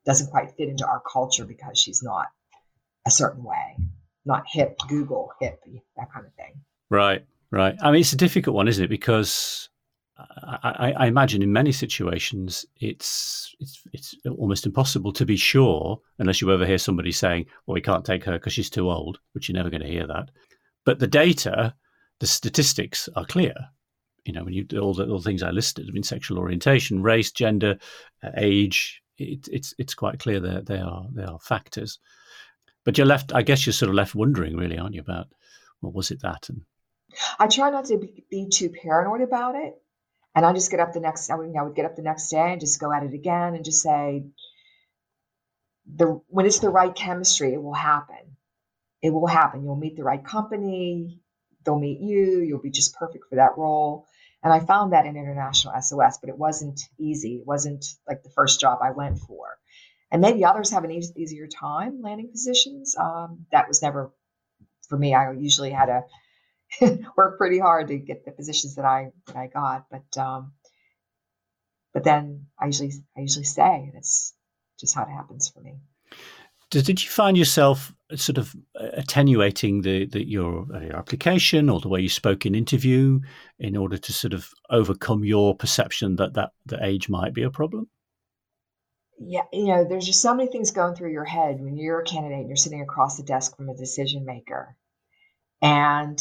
doesn't 0.06 0.30
quite 0.30 0.56
fit 0.58 0.70
into 0.70 0.86
our 0.86 1.02
culture 1.02 1.46
because 1.46 1.80
she's 1.80 2.04
not 2.04 2.28
a 3.08 3.12
certain 3.12 3.44
way, 3.44 3.78
not 4.26 4.44
hip, 4.48 4.78
Google 4.88 5.32
hip, 5.40 5.64
that 5.96 6.12
kind 6.12 6.26
of 6.26 6.34
thing. 6.34 6.54
Right, 6.90 7.26
right. 7.52 7.76
I 7.82 7.92
mean, 7.92 8.02
it's 8.02 8.14
a 8.14 8.18
difficult 8.18 8.56
one, 8.56 8.68
isn't 8.68 8.84
it? 8.84 8.90
Because 8.90 9.70
I, 10.46 10.94
I, 10.98 11.08
imagine 11.08 11.42
in 11.42 11.52
many 11.52 11.72
situations 11.72 12.66
it's 12.80 13.56
it's 13.60 13.84
it's 13.94 14.16
almost 14.38 14.66
impossible 14.66 15.12
to 15.14 15.26
be 15.26 15.38
sure 15.38 16.00
unless 16.20 16.42
you 16.42 16.52
overhear 16.52 16.78
somebody 16.78 17.12
saying, 17.12 17.46
"Well, 17.66 17.74
we 17.74 17.82
can't 17.82 18.06
take 18.06 18.24
her 18.26 18.34
because 18.34 18.54
she's 18.54 18.70
too 18.70 18.90
old," 18.90 19.20
which 19.34 19.50
you're 19.50 19.56
never 19.56 19.70
going 19.70 19.82
to 19.82 19.90
hear 19.90 20.06
that. 20.08 20.30
But 20.86 21.00
the 21.00 21.08
data, 21.08 21.74
the 22.20 22.28
statistics 22.28 23.10
are 23.16 23.26
clear. 23.26 23.56
You 24.26 24.34
know, 24.34 24.44
when 24.44 24.54
you 24.54 24.66
all 24.80 24.94
the, 24.94 25.08
all 25.08 25.18
the 25.18 25.24
things 25.24 25.42
I 25.42 25.52
listed, 25.52 25.88
I 25.90 25.92
mean, 25.92 26.04
sexual 26.04 26.38
orientation, 26.38 27.02
race, 27.02 27.32
gender, 27.32 27.78
uh, 28.24 28.32
age, 28.38 29.02
it, 29.18 29.48
it's 29.52 29.74
it's 29.78 29.96
quite 29.96 30.20
clear 30.20 30.40
that 30.40 30.68
they 30.68 30.80
are 30.80 31.08
they 31.12 31.24
are 31.24 31.40
factors. 31.40 32.00
But 32.84 32.98
you're 32.98 33.08
left, 33.08 33.34
I 33.34 33.42
guess, 33.42 33.66
you're 33.66 33.74
sort 33.74 33.90
of 33.90 33.96
left 33.96 34.14
wondering, 34.14 34.58
really, 34.58 34.78
aren't 34.78 34.94
you, 34.94 35.02
about 35.02 35.28
what 35.80 35.92
well, 35.92 35.94
was 35.94 36.12
it 36.12 36.22
that? 36.22 36.50
And 36.50 36.62
I 37.40 37.48
try 37.48 37.72
not 37.72 37.86
to 37.86 37.98
be 38.30 38.48
too 38.48 38.70
paranoid 38.70 39.22
about 39.22 39.56
it 39.56 39.82
and 40.36 40.46
I 40.46 40.54
just 40.54 40.70
get 40.70 40.82
up 40.82 40.94
the 40.94 41.00
next, 41.00 41.30
I 41.30 41.36
would, 41.36 41.56
I 41.58 41.64
would 41.64 41.76
get 41.76 41.86
up 41.86 41.96
the 41.96 42.02
next 42.02 42.30
day 42.30 42.52
and 42.52 42.60
just 42.60 42.80
go 42.80 42.92
at 42.92 43.04
it 43.04 43.14
again 43.14 43.56
and 43.56 43.64
just 43.64 43.82
say, 43.82 44.26
the 45.88 46.20
when 46.28 46.46
it's 46.46 46.60
the 46.60 46.70
right 46.70 46.94
chemistry, 46.94 47.54
it 47.54 47.62
will 47.62 47.74
happen. 47.74 48.38
It 49.02 49.12
will 49.12 49.28
happen. 49.28 49.64
You'll 49.64 49.76
meet 49.76 49.96
the 49.96 50.04
right 50.04 50.24
company. 50.24 51.20
They'll 51.64 51.80
meet 51.80 52.00
you. 52.02 52.42
You'll 52.42 52.62
be 52.62 52.72
just 52.72 52.96
perfect 52.96 53.26
for 53.30 53.36
that 53.36 53.58
role. 53.58 54.08
And 54.44 54.54
I 54.54 54.60
found 54.60 54.94
that 54.94 55.06
in 55.06 55.16
international 55.16 55.80
SOS, 55.80 56.20
but 56.20 56.30
it 56.30 56.38
wasn't 56.38 56.82
easy. 57.00 57.38
It 57.38 57.48
wasn't 57.48 57.86
like 58.08 58.24
the 58.24 58.30
first 58.30 58.60
job 58.60 58.80
I 58.82 58.92
went 58.92 59.20
for. 59.20 59.58
And 60.12 60.22
maybe 60.22 60.46
others 60.46 60.72
have 60.72 60.84
an 60.84 60.92
easier 60.92 61.48
time 61.48 62.02
landing 62.02 62.30
positions. 62.30 62.96
Um, 62.96 63.46
that 63.52 63.68
was 63.68 63.82
never 63.82 64.12
for 64.88 64.98
me. 64.98 65.14
I 65.16 65.32
usually 65.32 65.72
had 65.72 65.90
a 65.90 66.04
worked 67.18 67.38
pretty 67.38 67.60
hard 67.60 67.88
to 67.88 67.98
get 67.98 68.26
the 68.26 68.32
positions 68.32 68.76
that 68.76 68.86
I 68.86 69.12
that 69.28 69.36
I 69.36 69.48
got. 69.48 69.86
But 69.90 70.22
um, 70.22 70.54
but 71.94 72.04
then 72.04 72.48
I 72.60 72.66
usually 72.66 72.92
I 73.18 73.22
usually 73.22 73.46
stay, 73.46 73.86
and 73.88 73.94
it's 73.96 74.34
just 74.80 74.96
how 74.96 75.04
it 75.04 75.10
happens 75.10 75.50
for 75.50 75.62
me. 75.62 75.76
Did 76.72 77.04
you 77.04 77.10
find 77.10 77.38
yourself 77.38 77.94
sort 78.16 78.38
of 78.38 78.56
attenuating 78.76 79.82
the, 79.82 80.06
the 80.06 80.28
your, 80.28 80.66
uh, 80.74 80.80
your 80.80 80.96
application 80.96 81.70
or 81.70 81.80
the 81.80 81.88
way 81.88 82.02
you 82.02 82.10
spoke 82.10 82.46
in 82.46 82.54
interview 82.54 83.20
in 83.60 83.78
order 83.78 83.98
to 83.98 84.14
sort 84.14 84.34
of 84.34 84.50
overcome 84.70 85.24
your 85.24 85.56
perception 85.56 86.16
that 86.18 86.34
that 86.34 86.52
the 86.66 86.84
age 86.84 87.08
might 87.08 87.34
be 87.34 87.44
a 87.44 87.50
problem? 87.50 87.88
Yeah, 89.18 89.44
you 89.54 89.68
know, 89.68 89.86
there's 89.86 90.06
just 90.06 90.22
so 90.22 90.36
many 90.36 90.52
things 90.52 90.72
going 90.72 90.96
through 90.96 91.14
your 91.14 91.24
head 91.24 91.62
when 91.62 91.78
you're 91.78 92.02
a 92.02 92.04
candidate 92.04 92.40
and 92.40 92.48
you're 92.48 92.58
sitting 92.58 92.82
across 92.82 93.16
the 93.16 93.24
desk 93.24 93.56
from 93.56 93.70
a 93.70 93.76
decision 93.76 94.26
maker. 94.26 94.76
And 95.62 96.20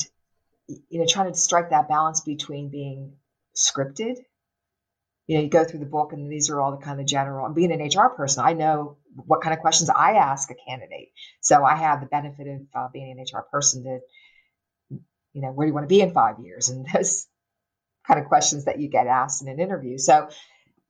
you 0.69 0.99
know, 0.99 1.07
trying 1.07 1.33
to 1.33 1.39
strike 1.39 1.71
that 1.71 1.89
balance 1.89 2.21
between 2.21 2.71
being 2.71 3.15
scripted. 3.57 4.17
You 5.27 5.37
know, 5.37 5.45
you 5.45 5.49
go 5.49 5.65
through 5.65 5.81
the 5.81 5.87
book 5.87 6.13
and 6.13 6.31
these 6.31 6.51
are 6.51 6.61
all 6.61 6.73
the 6.73 6.85
kind 6.85 7.01
of 7.01 7.07
general, 7.07 7.49
being 7.51 7.73
an 7.73 7.81
HR 7.81 8.11
person, 8.11 8.45
I 8.45 8.53
know 8.53 8.99
what 9.15 9.41
kind 9.43 9.55
of 9.55 9.61
questions 9.61 9.89
I 9.89 10.13
ask 10.15 10.51
a 10.51 10.55
candidate. 10.69 11.13
So 11.41 11.65
I 11.65 11.77
have 11.77 12.01
the 12.01 12.07
benefit 12.07 12.47
of 12.47 12.61
uh, 12.75 12.89
being 12.93 13.11
an 13.13 13.25
HR 13.25 13.43
person 13.51 13.85
to, 13.85 14.01
you 15.33 15.41
know, 15.43 15.49
where 15.49 15.67
do 15.67 15.69
you 15.69 15.75
want 15.75 15.85
to 15.85 15.95
be 15.95 16.03
in 16.03 16.13
five 16.13 16.41
years? 16.41 16.69
And 16.69 16.87
those 16.95 17.27
kind 18.07 18.21
of 18.21 18.27
questions 18.27 18.67
that 18.67 18.81
you 18.81 18.89
get 18.89 19.07
asked 19.07 19.43
in 19.43 19.49
an 19.49 19.61
interview. 19.61 19.97
So 19.97 20.29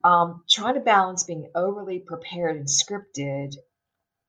um, 0.03 0.43
trying 0.49 0.75
to 0.75 0.81
balance 0.81 1.25
being 1.25 1.51
overly 1.55 2.01
prepared 2.01 2.57
and 2.57 2.67
scripted 2.67 3.55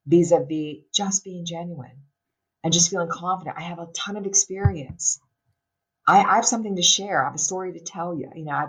vis-a-vis 0.05 0.83
just 0.93 1.23
being 1.23 1.45
genuine 1.45 2.03
and 2.63 2.71
just 2.71 2.89
feeling 2.89 3.09
confident. 3.09 3.57
I 3.57 3.63
have 3.63 3.79
a 3.79 3.87
ton 3.87 4.17
of 4.17 4.25
experience. 4.25 5.19
I, 6.07 6.23
I 6.23 6.35
have 6.35 6.45
something 6.45 6.75
to 6.75 6.81
share. 6.81 7.21
I 7.21 7.25
have 7.25 7.35
a 7.35 7.39
story 7.39 7.73
to 7.73 7.79
tell 7.79 8.15
you. 8.15 8.29
You 8.35 8.45
know, 8.45 8.51
I 8.51 8.67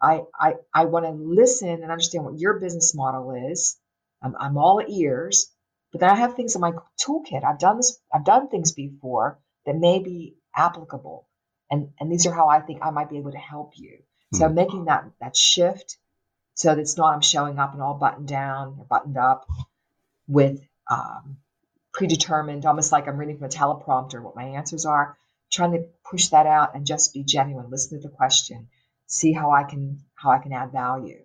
I 0.00 0.22
I, 0.38 0.54
I 0.74 0.84
want 0.84 1.06
to 1.06 1.12
listen 1.12 1.68
and 1.68 1.90
understand 1.90 2.24
what 2.24 2.38
your 2.38 2.58
business 2.60 2.94
model 2.94 3.32
is. 3.50 3.78
I'm, 4.22 4.34
I'm 4.38 4.56
all 4.56 4.82
ears, 4.86 5.52
but 5.92 6.00
then 6.00 6.10
I 6.10 6.16
have 6.16 6.34
things 6.34 6.54
in 6.54 6.60
my 6.60 6.72
toolkit. 7.00 7.44
I've 7.44 7.58
done 7.58 7.76
this. 7.76 7.98
I've 8.12 8.24
done 8.24 8.48
things 8.48 8.72
before 8.72 9.38
that 9.66 9.76
may 9.76 9.98
be 9.98 10.36
applicable, 10.54 11.26
and 11.70 11.90
and 12.00 12.10
these 12.10 12.26
are 12.26 12.32
how 12.34 12.48
I 12.48 12.60
think 12.60 12.80
I 12.82 12.90
might 12.90 13.10
be 13.10 13.18
able 13.18 13.32
to 13.32 13.38
help 13.38 13.72
you. 13.76 13.98
So 14.34 14.46
mm 14.46 14.54
making 14.54 14.84
that 14.86 15.04
that 15.20 15.36
shift, 15.36 15.96
so 16.54 16.68
that 16.68 16.80
it's 16.80 16.96
not 16.96 17.14
I'm 17.14 17.22
showing 17.22 17.58
up 17.58 17.72
and 17.72 17.82
all 17.82 17.94
buttoned 17.94 18.28
down 18.28 18.76
or 18.78 18.84
buttoned 18.84 19.16
up 19.16 19.46
with 20.26 20.60
um, 20.90 21.38
predetermined, 21.94 22.66
almost 22.66 22.92
like 22.92 23.08
I'm 23.08 23.16
reading 23.16 23.38
from 23.38 23.46
a 23.46 23.48
teleprompter 23.48 24.22
what 24.22 24.36
my 24.36 24.44
answers 24.44 24.84
are 24.84 25.16
trying 25.50 25.72
to 25.72 25.84
push 26.08 26.28
that 26.28 26.46
out 26.46 26.74
and 26.74 26.86
just 26.86 27.14
be 27.14 27.22
genuine 27.24 27.70
listen 27.70 28.00
to 28.00 28.08
the 28.08 28.14
question 28.14 28.68
see 29.06 29.32
how 29.32 29.50
i 29.50 29.64
can 29.64 29.98
how 30.14 30.30
i 30.30 30.38
can 30.38 30.52
add 30.52 30.72
value. 30.72 31.22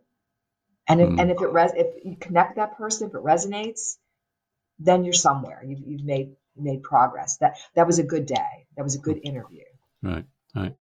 And 0.86 1.00
if, 1.00 1.10
mm. 1.10 1.22
and 1.22 1.32
if 1.32 1.42
it 1.42 1.48
res- 1.48 1.74
if 1.76 2.04
you 2.04 2.18
connect 2.18 2.58
that 2.58 2.78
person 2.78 3.08
if 3.08 3.16
it 3.16 3.24
resonates 3.24 3.98
then 4.80 5.04
you're 5.04 5.14
somewhere. 5.14 5.64
You've, 5.66 5.80
you've 5.86 6.04
made 6.04 6.36
made 6.56 6.84
progress. 6.84 7.38
That 7.38 7.58
that 7.76 7.88
was 7.88 8.00
a 8.00 8.04
good 8.04 8.26
day. 8.26 8.68
That 8.78 8.84
was 8.84 8.96
a 8.96 9.00
good 9.00 9.20
interview. 9.24 9.64
Right 10.02 10.26
right. 10.56 10.76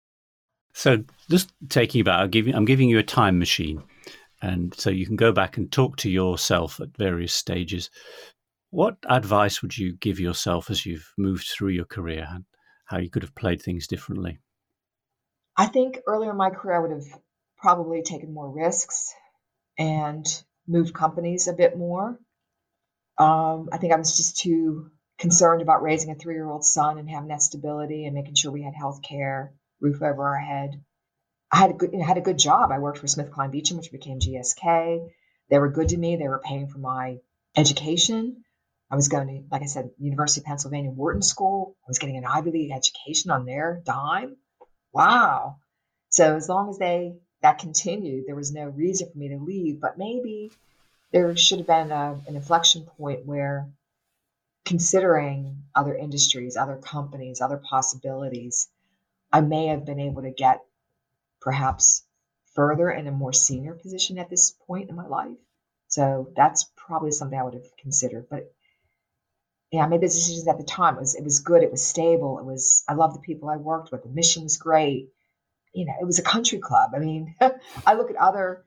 So 0.75 1.05
just 1.31 1.53
taking 1.69 2.01
about 2.01 2.21
i'm 2.21 2.31
giving 2.31 2.55
i'm 2.55 2.65
giving 2.65 2.89
you 2.89 2.99
a 2.99 3.05
time 3.05 3.39
machine. 3.39 3.83
And 4.41 4.75
so 4.75 4.91
you 4.91 5.07
can 5.07 5.17
go 5.17 5.31
back 5.31 5.57
and 5.57 5.71
talk 5.71 5.97
to 5.99 6.11
yourself 6.11 6.81
at 6.81 6.97
various 6.97 7.33
stages. 7.33 7.91
What 8.71 8.97
advice 9.09 9.63
would 9.63 9.79
you 9.79 9.93
give 9.93 10.19
yourself 10.19 10.69
as 10.69 10.85
you've 10.85 11.13
moved 11.17 11.47
through 11.47 11.69
your 11.69 11.85
career 11.85 12.27
how 12.93 12.99
you 12.99 13.09
could 13.09 13.23
have 13.23 13.35
played 13.35 13.63
things 13.63 13.87
differently? 13.87 14.39
I 15.57 15.67
think 15.67 16.01
earlier 16.07 16.31
in 16.31 16.37
my 16.37 16.51
career, 16.51 16.77
I 16.77 16.81
would 16.81 16.91
have 16.91 17.21
probably 17.57 18.03
taken 18.03 18.35
more 18.35 18.51
risks 18.51 19.15
and 19.79 20.27
moved 20.69 20.93
companies 20.93 21.49
a 21.49 21.55
bit 21.55 21.77
more. 21.77 22.19
Um, 23.17 23.71
I 23.73 23.79
think 23.79 23.95
I 23.95 23.97
was 23.97 24.17
just 24.17 24.37
too 24.37 24.91
concerned 25.19 25.63
about 25.63 25.83
raising 25.83 26.11
a 26.11 26.15
three 26.15 26.35
year 26.35 26.49
old 26.49 26.65
son 26.65 26.99
and 26.99 27.09
having 27.09 27.29
that 27.29 27.43
stability 27.43 28.05
and 28.05 28.15
making 28.15 28.35
sure 28.35 28.53
we 28.53 28.63
had 28.63 28.75
health 28.75 29.01
care, 29.03 29.55
roof 29.81 30.03
over 30.03 30.25
our 30.27 30.39
head. 30.39 30.83
I 31.51 31.59
had 31.59 31.71
a 31.71 31.75
good, 31.75 31.95
had 31.95 32.19
a 32.19 32.23
good 32.23 32.39
job. 32.39 32.71
I 32.71 32.79
worked 32.79 32.99
for 32.99 33.07
SmithKline 33.07 33.53
Beecham, 33.53 33.79
which 33.79 33.93
became 33.93 34.21
GSK. 34.21 35.09
They 35.49 35.59
were 35.59 35.71
good 35.71 35.89
to 35.91 35.97
me. 35.97 36.17
They 36.17 36.29
were 36.29 36.43
paying 36.45 36.69
for 36.69 36.79
my 36.79 37.21
education. 37.57 38.45
I 38.93 38.97
was 38.97 39.09
going 39.09 39.27
to, 39.27 39.43
like 39.51 39.63
I 39.63 39.67
said, 39.67 39.91
University 39.99 40.43
of 40.43 40.45
Pennsylvania 40.45 40.91
Wharton 40.91 41.23
School. 41.23 41.75
I 41.83 41.89
was 41.89 41.99
getting 41.99 42.19
an 42.19 42.27
Ivy 42.27 42.51
League 42.51 42.73
education 42.73 43.31
on 43.31 43.47
their 43.47 43.81
dime. 43.87 44.37
Wow. 44.93 45.57
So 46.11 46.37
as 46.37 46.47
long 46.47 46.69
as 46.69 46.77
they 46.77 47.15
that 47.41 47.59
continued, 47.59 48.27
there 48.27 48.37
was 48.37 48.53
no 48.53 48.67
reason 48.67 49.09
for 49.11 49.17
me 49.17 49.29
to 49.31 49.39
leave. 49.39 49.81
But 49.81 49.97
maybe 49.97 50.53
there 51.11 51.35
should 51.39 51.61
have 51.61 51.67
been 51.67 51.91
a, 51.91 52.21
an 52.29 52.37
inflection 52.37 52.85
point 52.85 53.25
where 53.25 53.67
considering 54.67 55.63
other 55.75 55.97
industries, 55.97 56.59
other 56.59 56.77
companies, 56.77 57.41
other 57.41 57.57
possibilities, 57.57 58.69
I 59.33 59.41
may 59.41 59.69
have 59.69 59.87
been 59.87 60.01
able 60.01 60.21
to 60.21 60.31
get 60.31 60.61
perhaps 61.41 62.05
further 62.55 62.91
in 62.91 63.07
a 63.07 63.11
more 63.11 63.33
senior 63.33 63.73
position 63.73 64.19
at 64.19 64.29
this 64.29 64.51
point 64.67 64.91
in 64.91 64.97
my 64.97 65.07
life. 65.07 65.39
So 65.89 66.29
that's 66.37 66.71
probably 66.77 67.11
something 67.11 67.39
I 67.39 67.43
would 67.43 67.55
have 67.55 67.77
considered. 67.79 68.27
But 68.29 68.53
yeah, 69.73 69.85
I 69.85 69.89
made 69.89 70.03
the 70.03 70.07
decisions 70.07 70.47
at 70.47 70.59
the 70.59 70.65
time. 70.65 70.97
It 70.97 71.01
was 71.01 71.15
it 71.15 71.25
was 71.25 71.41
good. 71.41 71.63
It 71.63 71.71
was 71.71 71.83
stable. 71.83 72.39
It 72.39 72.45
was 72.45 72.85
I 72.87 72.93
loved 72.93 73.17
the 73.17 73.21
people 73.21 73.49
I 73.49 73.57
worked 73.57 73.91
with. 73.91 74.03
The 74.03 74.11
mission 74.11 74.43
was 74.43 74.59
great. 74.59 75.09
You 75.73 75.87
know, 75.87 75.95
it 75.99 76.05
was 76.05 76.19
a 76.19 76.23
country 76.23 76.59
club. 76.59 76.91
I 76.95 76.99
mean, 76.99 77.35
I 77.87 77.95
look 77.95 78.11
at 78.11 78.17
other 78.17 78.65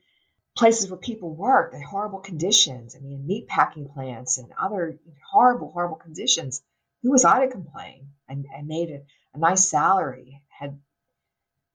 places 0.58 0.90
where 0.90 0.98
people 0.98 1.36
work, 1.36 1.72
the 1.72 1.80
horrible 1.80 2.20
conditions. 2.20 2.96
I 2.96 3.00
mean, 3.00 3.28
meat 3.28 3.48
packing 3.48 3.88
plants 3.88 4.40
and 4.40 4.52
other 4.60 4.98
horrible, 5.32 5.72
horrible 5.72 5.98
conditions. 5.98 6.64
Who 7.04 7.12
was 7.12 7.24
I 7.24 7.46
to 7.46 7.52
complain? 7.52 8.08
I, 8.28 8.34
I 8.58 8.64
made 8.64 8.90
a, 8.90 9.04
a 9.36 9.38
nice 9.38 9.70
salary, 9.70 10.42
had 10.50 10.80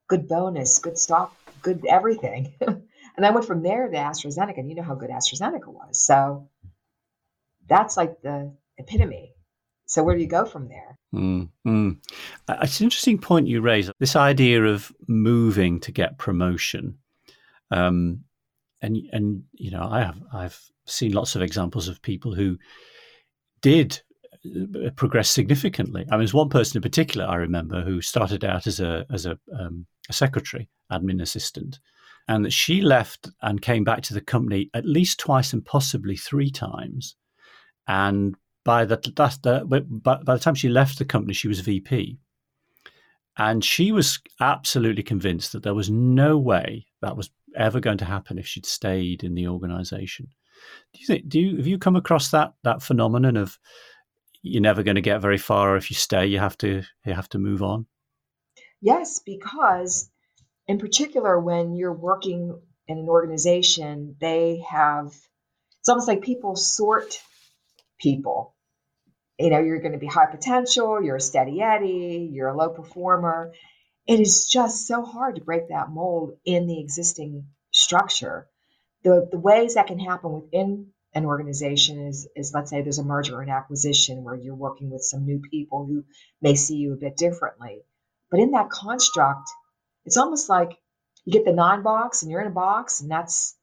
good 0.08 0.26
bonus, 0.26 0.80
good 0.80 0.99
stock, 0.99 1.37
good 1.62 1.87
everything. 1.88 2.54
and 2.60 3.25
I 3.25 3.30
went 3.30 3.46
from 3.46 3.62
there 3.62 3.87
to 3.87 3.96
AstraZeneca, 3.96 4.58
and 4.58 4.68
you 4.68 4.75
know 4.75 4.82
how 4.82 4.96
good 4.96 5.10
AstraZeneca 5.10 5.68
was. 5.68 6.04
So 6.04 6.49
that's 7.68 7.96
like 7.96 8.22
the 8.22 8.52
epitome. 8.80 9.32
So 9.87 10.04
where 10.04 10.14
do 10.14 10.22
you 10.22 10.28
go 10.28 10.44
from 10.44 10.68
there? 10.68 10.99
Mm, 11.14 11.49
mm. 11.66 11.96
It's 12.49 12.80
an 12.80 12.84
interesting 12.84 13.18
point 13.18 13.49
you 13.49 13.60
raise. 13.60 13.90
This 13.99 14.14
idea 14.14 14.64
of 14.64 14.92
moving 15.08 15.80
to 15.80 15.92
get 15.92 16.18
promotion. 16.18 16.99
Um, 17.70 18.25
and 18.82 18.99
and 19.12 19.44
you 19.52 19.70
know 19.70 19.87
I 19.90 20.00
have 20.00 20.22
I've 20.32 20.60
seen 20.87 21.12
lots 21.12 21.37
of 21.37 21.42
examples 21.42 21.88
of 21.88 22.02
people 22.02 22.34
who 22.34 22.58
did 23.62 24.00
uh, 24.44 24.90
progress 24.96 25.30
significantly. 25.30 26.06
I 26.08 26.12
mean, 26.12 26.20
there's 26.20 26.34
one 26.34 26.49
person 26.49 26.78
in 26.78 26.82
particular 26.82 27.26
I 27.26 27.37
remember 27.37 27.82
who 27.82 28.00
started 28.00 28.44
out 28.44 28.66
as 28.66 28.80
a 28.80 29.06
as 29.12 29.26
a, 29.26 29.38
um, 29.58 29.87
a 30.08 30.12
secretary, 30.12 30.68
admin 30.90 31.20
assistant, 31.20 31.78
and 32.28 32.52
she 32.52 32.80
left 32.80 33.28
and 33.42 33.60
came 33.60 33.84
back 33.84 34.02
to 34.02 34.14
the 34.14 34.20
company 34.20 34.70
at 34.75 34.87
least 34.87 35.18
twice 35.18 35.52
and 35.52 35.64
possibly 35.64 36.16
three 36.16 36.50
times. 36.50 37.16
And 37.87 38.37
by 38.64 38.85
the, 38.85 38.97
by, 40.02 40.35
the 40.35 40.38
time 40.38 40.55
she 40.55 40.69
left 40.69 40.99
the 40.99 41.05
company, 41.05 41.33
she 41.33 41.49
was 41.49 41.61
VP. 41.61 42.19
And 43.38 43.64
she 43.64 43.93
was 43.93 44.21
absolutely 44.40 45.02
convinced 45.02 45.52
that 45.52 45.62
there 45.62 45.75
was 45.75 45.88
no 45.88 46.37
way 46.37 46.87
that 47.00 47.17
was 47.17 47.31
ever 47.57 47.81
going 47.81 47.99
to 47.99 48.05
happen 48.05 48.38
if 48.38 48.47
she'd 48.47 48.67
stayed 48.67 49.25
in 49.25 49.35
the 49.35 49.49
organization. 49.49 50.29
Do 50.93 51.00
you 51.00 51.07
think? 51.07 51.29
Do 51.29 51.40
you 51.40 51.57
have 51.57 51.67
you 51.67 51.79
come 51.79 51.97
across 51.97 52.31
that 52.33 52.52
that 52.64 52.83
phenomenon 52.83 53.37
of 53.37 53.59
you're 54.43 54.61
never 54.61 54.83
going 54.83 54.97
to 54.97 55.00
get 55.00 55.21
very 55.21 55.38
far, 55.38 55.76
if 55.76 55.90
you 55.90 55.97
stay, 55.97 56.26
you 56.26 56.38
have 56.38 56.59
to 56.59 56.83
you 57.07 57.12
have 57.14 57.29
to 57.31 57.38
move 57.38 57.62
on? 57.62 57.87
Yes, 58.83 59.21
because 59.25 60.11
in 60.67 60.79
particular, 60.79 61.38
when 61.38 61.75
you're 61.75 61.93
working 61.93 62.59
in 62.88 62.99
an 62.99 63.09
organization, 63.09 64.17
they 64.21 64.62
have 64.69 65.14
it's 65.81 65.88
almost 65.88 66.09
like 66.09 66.23
people 66.23 66.57
sort 66.57 67.21
people. 68.00 68.54
You 69.38 69.50
know, 69.50 69.61
you're 69.61 69.80
going 69.80 69.92
to 69.92 69.99
be 69.99 70.07
high 70.07 70.26
potential, 70.26 71.03
you're 71.03 71.16
a 71.16 71.20
steady 71.20 71.62
Eddie, 71.62 72.31
you're 72.33 72.48
a 72.48 72.57
low 72.57 72.70
performer 72.70 73.53
it 74.07 74.18
is 74.20 74.46
just 74.46 74.88
so 74.88 75.05
hard 75.05 75.37
to 75.37 75.40
break 75.40 75.68
that 75.68 75.90
mold 75.90 76.33
in 76.44 76.66
the 76.66 76.81
existing 76.81 77.46
structure. 77.70 78.48
The, 79.05 79.29
the 79.31 79.38
ways 79.38 79.74
that 79.74 79.87
can 79.87 80.01
happen 80.01 80.33
within 80.33 80.88
an 81.14 81.27
organization 81.27 82.07
is, 82.09 82.29
is 82.37 82.53
let's 82.53 82.70
say 82.70 82.83
there's 82.83 82.98
a 82.98 83.05
merger 83.05 83.37
or 83.37 83.42
an 83.42 83.51
acquisition 83.51 84.24
where 84.24 84.35
you're 84.35 84.57
working 84.57 84.90
with 84.90 85.03
some 85.03 85.27
new 85.27 85.40
people 85.40 85.87
who 85.87 86.05
may 86.42 86.57
see 86.57 86.77
you 86.77 86.92
a 86.92 86.96
bit 86.96 87.16
differently. 87.16 87.83
But 88.33 88.40
in 88.40 88.53
that 88.53 88.70
construct, 88.70 89.48
it's 90.05 90.16
almost 90.16 90.48
like 90.48 90.77
you 91.24 91.33
get 91.33 91.44
the 91.44 91.53
nine 91.53 91.83
box 91.83 92.22
and 92.22 92.33
you're 92.33 92.40
in 92.40 92.46
a 92.48 92.51
box 92.51 93.01
and 93.01 93.11
that's 93.11 93.57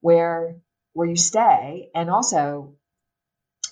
where 0.00 0.56
where 0.92 1.08
you 1.08 1.16
stay. 1.16 1.90
And 1.94 2.10
also 2.10 2.74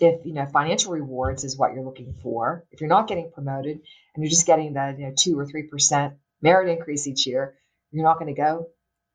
if 0.02 0.26
you 0.26 0.34
know 0.34 0.46
financial 0.46 0.92
rewards 0.92 1.44
is 1.44 1.56
what 1.56 1.72
you're 1.72 1.84
looking 1.84 2.14
for, 2.22 2.64
if 2.72 2.80
you're 2.80 2.88
not 2.88 3.06
getting 3.06 3.30
promoted 3.30 3.80
and 4.14 4.24
you're 4.24 4.30
just 4.30 4.46
getting 4.46 4.74
the 4.74 4.94
you 4.98 5.06
know 5.06 5.14
two 5.16 5.38
or 5.38 5.46
three 5.46 5.62
percent 5.62 6.14
merit 6.42 6.68
increase 6.68 7.06
each 7.06 7.26
year, 7.26 7.54
you're 7.92 8.04
not 8.04 8.18
going 8.18 8.34
to 8.34 8.40
go 8.40 8.66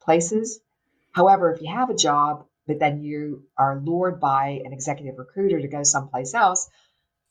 places. 0.02 0.62
However, 1.12 1.52
if 1.52 1.62
you 1.62 1.74
have 1.74 1.90
a 1.90 1.96
job, 1.96 2.46
but 2.68 2.80
then 2.80 3.02
you 3.02 3.44
are 3.58 3.82
lured 3.84 4.22
by 4.22 4.62
an 4.64 4.72
executive 4.72 5.18
recruiter 5.18 5.60
to 5.60 5.68
go 5.68 5.84
someplace 5.84 6.34
else, 6.34 6.70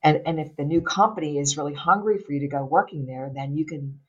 and, 0.02 0.22
and 0.26 0.38
if 0.38 0.54
the 0.56 0.64
new 0.64 0.82
company 0.82 1.38
is 1.38 1.56
really 1.56 1.74
hungry 1.74 2.18
for 2.18 2.32
you 2.32 2.40
to 2.40 2.48
go 2.48 2.64
working 2.64 3.06
there, 3.06 3.30
then 3.34 3.56
you 3.56 3.64
can 3.64 4.00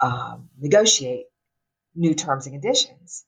um, 0.00 0.50
negotiate 0.60 1.26
new 1.96 2.14
terms 2.14 2.46
and 2.46 2.54
conditions. 2.54 3.24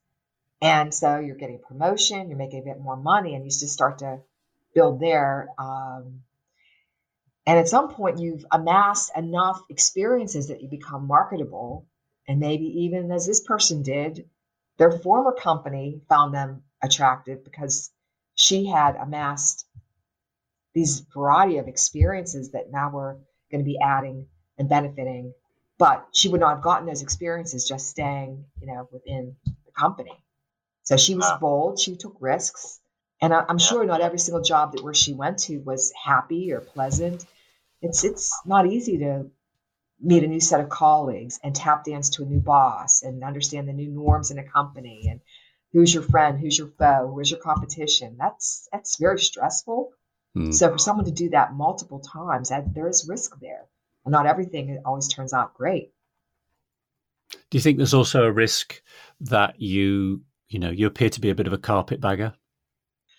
And 0.63 0.95
so 0.95 1.19
you're 1.19 1.37
getting 1.37 1.59
promotion, 1.59 2.29
you're 2.29 2.39
making 2.39 2.61
a 2.61 2.65
bit 2.65 2.81
more 2.81 2.97
money, 2.97 3.35
and 3.35 3.45
you 3.45 3.51
just 3.51 3.69
start 3.71 3.99
to 3.99 4.21
build 4.77 5.01
there. 5.01 5.49
Um, 5.59 6.21
and 7.47 7.59
at 7.59 7.69
some 7.69 7.89
point, 7.89 8.21
you've 8.21 8.45
amassed 8.53 9.11
enough 9.17 9.61
experiences 9.71 10.49
that 10.49 10.61
you 10.61 10.69
become 10.69 11.07
marketable. 11.07 11.87
And 12.29 12.39
maybe 12.39 12.67
even 12.85 13.11
as 13.11 13.27
this 13.27 13.41
person 13.41 13.83
did, 13.83 14.29
their 14.77 14.93
former 14.93 15.33
company 15.33 16.03
found 16.09 16.35
them 16.35 16.63
attractive 16.83 17.43
because 17.43 17.91
she 18.35 18.67
had 18.67 18.97
amassed 18.97 19.67
these 20.75 21.01
variety 21.15 21.57
of 21.57 21.69
experiences 21.69 22.51
that 22.51 22.71
now 22.71 22.91
we're 22.93 23.15
going 23.51 23.65
to 23.65 23.71
be 23.73 23.79
adding 23.83 24.27
and 24.59 24.69
benefiting. 24.69 25.33
But 25.79 26.07
she 26.13 26.29
would 26.29 26.41
not 26.41 26.57
have 26.57 26.63
gotten 26.63 26.87
those 26.87 27.03
experiences 27.03 27.67
just 27.67 27.89
staying, 27.89 28.45
you 28.61 28.67
know, 28.67 28.89
within 28.93 29.37
the 29.45 29.73
company. 29.73 30.13
So 30.83 30.97
she 30.97 31.15
was 31.15 31.31
bold. 31.41 31.79
She 31.79 31.97
took 31.97 32.17
risks. 32.21 32.81
And 33.21 33.33
I, 33.33 33.45
am 33.49 33.59
sure 33.59 33.85
not 33.85 34.01
every 34.01 34.19
single 34.19 34.43
job 34.43 34.73
that 34.73 34.85
where 34.85 34.95
she 34.95 35.15
went 35.15 35.39
to 35.41 35.59
was 35.59 35.93
happy 35.93 36.53
or 36.53 36.61
pleasant. 36.61 37.25
It's 37.81 38.05
it's 38.05 38.39
not 38.45 38.67
easy 38.67 38.99
to 38.99 39.31
meet 40.01 40.25
a 40.25 40.27
new 40.27 40.41
set 40.41 40.61
of 40.61 40.69
colleagues 40.69 41.41
and 41.43 41.55
tap 41.55 41.85
dance 41.85 42.11
to 42.11 42.23
a 42.23 42.27
new 42.27 42.41
boss 42.41 43.03
and 43.03 43.25
understand 43.25 43.69
the 43.69 43.73
new 43.73 43.91
norms 43.91 44.31
in 44.31 44.39
a 44.39 44.45
company 44.45 45.07
and 45.09 45.21
who's 45.73 45.93
your 45.93 46.03
friend, 46.03 46.39
who's 46.39 46.59
your 46.59 46.69
foe, 46.79 47.07
where's 47.07 47.31
your 47.31 47.41
competition. 47.41 48.17
That's 48.19 48.69
that's 48.73 48.97
very 48.97 49.19
stressful. 49.19 49.93
Hmm. 50.35 50.53
So 50.53 50.71
for 50.71 50.79
someone 50.79 51.07
to 51.07 51.13
do 51.13 51.31
that 51.31 51.55
multiple 51.55 52.01
times, 52.01 52.51
that, 52.51 52.75
there 52.75 52.89
is 52.89 53.09
risk 53.09 53.39
there. 53.41 53.67
And 54.05 54.13
not 54.13 54.27
everything 54.27 54.81
always 54.85 55.09
turns 55.09 55.33
out 55.33 55.55
great. 55.55 55.93
Do 57.31 57.59
you 57.59 57.61
think 57.61 57.77
there's 57.77 57.95
also 57.95 58.25
a 58.25 58.31
risk 58.33 58.83
that 59.21 59.61
you, 59.61 60.23
you 60.49 60.59
know, 60.59 60.71
you 60.71 60.87
appear 60.87 61.11
to 61.11 61.21
be 61.21 61.31
a 61.31 61.35
bit 61.35 61.47
of 61.47 61.53
a 61.53 61.59
carpetbagger? 61.59 62.35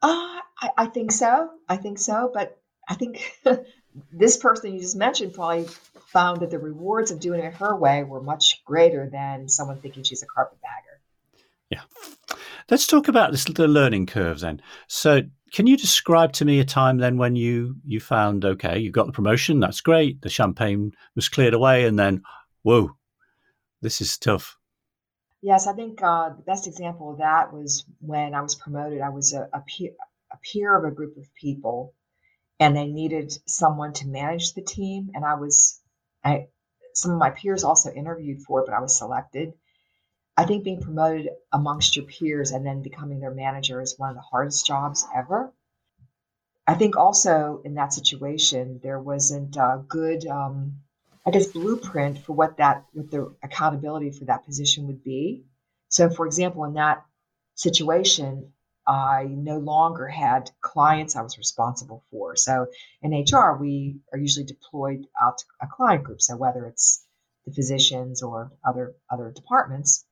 Uh, 0.02 0.40
I, 0.62 0.70
I 0.78 0.86
think 0.88 1.12
so. 1.12 1.50
I 1.68 1.78
think 1.78 2.00
so. 2.00 2.32
But 2.34 2.60
I 2.88 2.96
think 2.96 3.40
this 4.12 4.38
person 4.38 4.74
you 4.74 4.80
just 4.80 4.96
mentioned 4.96 5.34
probably 5.34 5.68
found 6.08 6.42
that 6.42 6.52
the 6.52 6.60
rewards 6.60 7.12
of 7.12 7.20
doing 7.20 7.42
it 7.42 7.54
her 7.56 7.76
way 7.76 8.04
were 8.04 8.22
much 8.22 8.64
greater 8.66 9.10
than 9.10 9.50
someone 9.50 9.80
thinking 9.80 10.04
she's 10.04 10.24
a 10.24 10.28
carpetbagger. 10.28 11.02
Yeah. 11.70 11.82
Let's 12.70 12.88
talk 12.88 13.08
about 13.08 13.32
this, 13.32 13.46
the 13.46 13.68
learning 13.68 14.08
curve 14.08 14.40
then. 14.40 14.62
So, 14.88 15.22
can 15.54 15.68
you 15.68 15.78
describe 15.78 16.34
to 16.34 16.46
me 16.46 16.60
a 16.60 16.66
time 16.66 16.98
then 16.98 17.18
when 17.18 17.38
you 17.38 17.78
you 17.86 18.02
found 18.02 18.44
okay, 18.44 18.78
you 18.80 18.92
got 18.92 19.06
the 19.06 19.14
promotion, 19.14 19.62
that's 19.62 19.80
great, 19.80 20.22
the 20.22 20.30
champagne 20.30 20.92
was 21.16 21.30
cleared 21.30 21.54
away, 21.54 21.86
and 21.86 21.98
then 21.98 22.22
whoa, 22.64 22.92
this 23.82 24.02
is 24.02 24.18
tough. 24.18 24.57
Yes, 25.48 25.66
I 25.66 25.72
think 25.72 26.04
uh, 26.04 26.32
the 26.32 26.42
best 26.42 26.68
example 26.68 27.10
of 27.10 27.20
that 27.20 27.54
was 27.54 27.86
when 28.02 28.36
I 28.36 28.42
was 28.42 28.54
promoted. 28.54 29.00
I 29.00 29.12
was 29.12 29.32
a, 29.32 29.48
a, 29.54 29.62
peer, 29.62 29.92
a 30.30 30.38
peer 30.44 30.76
of 30.76 30.84
a 30.84 30.94
group 30.94 31.16
of 31.16 31.34
people, 31.36 31.94
and 32.60 32.76
they 32.76 32.86
needed 32.88 33.32
someone 33.48 33.94
to 33.94 34.10
manage 34.10 34.56
the 34.56 34.62
team. 34.62 35.12
And 35.14 35.24
I 35.24 35.36
was, 35.36 35.82
I, 36.22 36.50
some 36.94 37.12
of 37.12 37.18
my 37.18 37.30
peers 37.30 37.64
also 37.64 37.94
interviewed 37.94 38.42
for 38.42 38.60
it, 38.60 38.66
but 38.66 38.76
I 38.76 38.82
was 38.82 38.98
selected. 38.98 39.54
I 40.36 40.44
think 40.44 40.66
being 40.66 40.82
promoted 40.82 41.30
amongst 41.54 41.96
your 41.96 42.08
peers 42.08 42.52
and 42.52 42.66
then 42.66 42.82
becoming 42.82 43.22
their 43.22 43.34
manager 43.34 43.80
is 43.80 43.98
one 43.98 44.10
of 44.10 44.18
the 44.18 44.30
hardest 44.30 44.66
jobs 44.66 45.08
ever. 45.16 45.54
I 46.68 46.74
think 46.74 46.98
also 46.98 47.62
in 47.64 47.76
that 47.76 47.94
situation, 47.94 48.82
there 48.84 49.00
wasn't 49.00 49.56
a 49.56 49.82
good 49.88 50.28
um, 50.28 50.82
I 51.28 51.32
guess, 51.32 51.48
blueprint 51.48 52.20
for 52.20 52.32
what 52.32 52.56
that, 52.58 52.86
what 52.94 53.12
the 53.12 53.36
accountability 53.44 54.12
for 54.12 54.24
that 54.26 54.46
position 54.46 54.88
would 54.88 55.04
be. 55.04 55.44
So, 55.90 56.10
for 56.10 56.26
example, 56.26 56.64
in 56.64 56.76
that 56.76 57.04
situation, 57.56 58.54
I 58.88 59.26
no 59.26 59.58
longer 59.58 60.08
had 60.08 60.50
clients 60.62 61.18
I 61.18 61.22
was 61.22 61.38
responsible 61.38 62.06
for. 62.10 62.38
So 62.38 62.68
in 63.02 63.12
HR, 63.12 63.58
we 63.60 64.00
are 64.14 64.18
usually 64.18 64.46
deployed 64.46 65.06
out 65.22 65.40
to 65.40 65.46
a 65.62 65.68
client 65.68 66.06
group. 66.06 66.22
So 66.22 66.38
whether 66.38 66.66
it's 66.66 67.06
the 67.46 67.52
physicians 67.52 68.24
or 68.24 68.54
other 68.66 68.96
other 69.12 69.32
departments, 69.36 70.06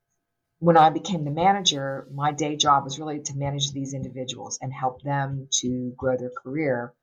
when 0.59 0.75
I 0.75 0.89
became 0.89 1.23
the 1.23 1.31
manager, 1.31 2.07
my 2.13 2.33
day 2.33 2.57
job 2.57 2.83
was 2.83 2.99
really 2.99 3.21
to 3.21 3.37
manage 3.37 3.71
these 3.71 3.93
individuals 3.93 4.59
and 4.61 4.73
help 4.73 5.01
them 5.03 5.47
to 5.61 5.93
grow 5.95 6.17
their 6.17 6.31
career. 6.31 6.93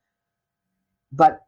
But 1.10 1.40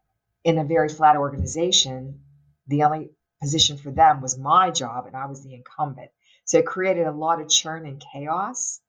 in 0.42 0.56
a 0.56 0.64
very 0.64 0.88
flat 0.88 1.16
organization, 1.16 2.20
the 2.66 2.84
only 2.84 3.10
position 3.40 3.76
for 3.76 3.90
them 3.90 4.20
was 4.20 4.38
my 4.38 4.70
job 4.70 5.06
and 5.06 5.16
I 5.16 5.26
was 5.26 5.42
the 5.42 5.54
incumbent. 5.54 6.10
So 6.44 6.58
it 6.58 6.66
created 6.66 7.06
a 7.06 7.12
lot 7.12 7.40
of 7.40 7.48
churn 7.48 7.86
and 7.86 8.02
chaos. 8.12 8.80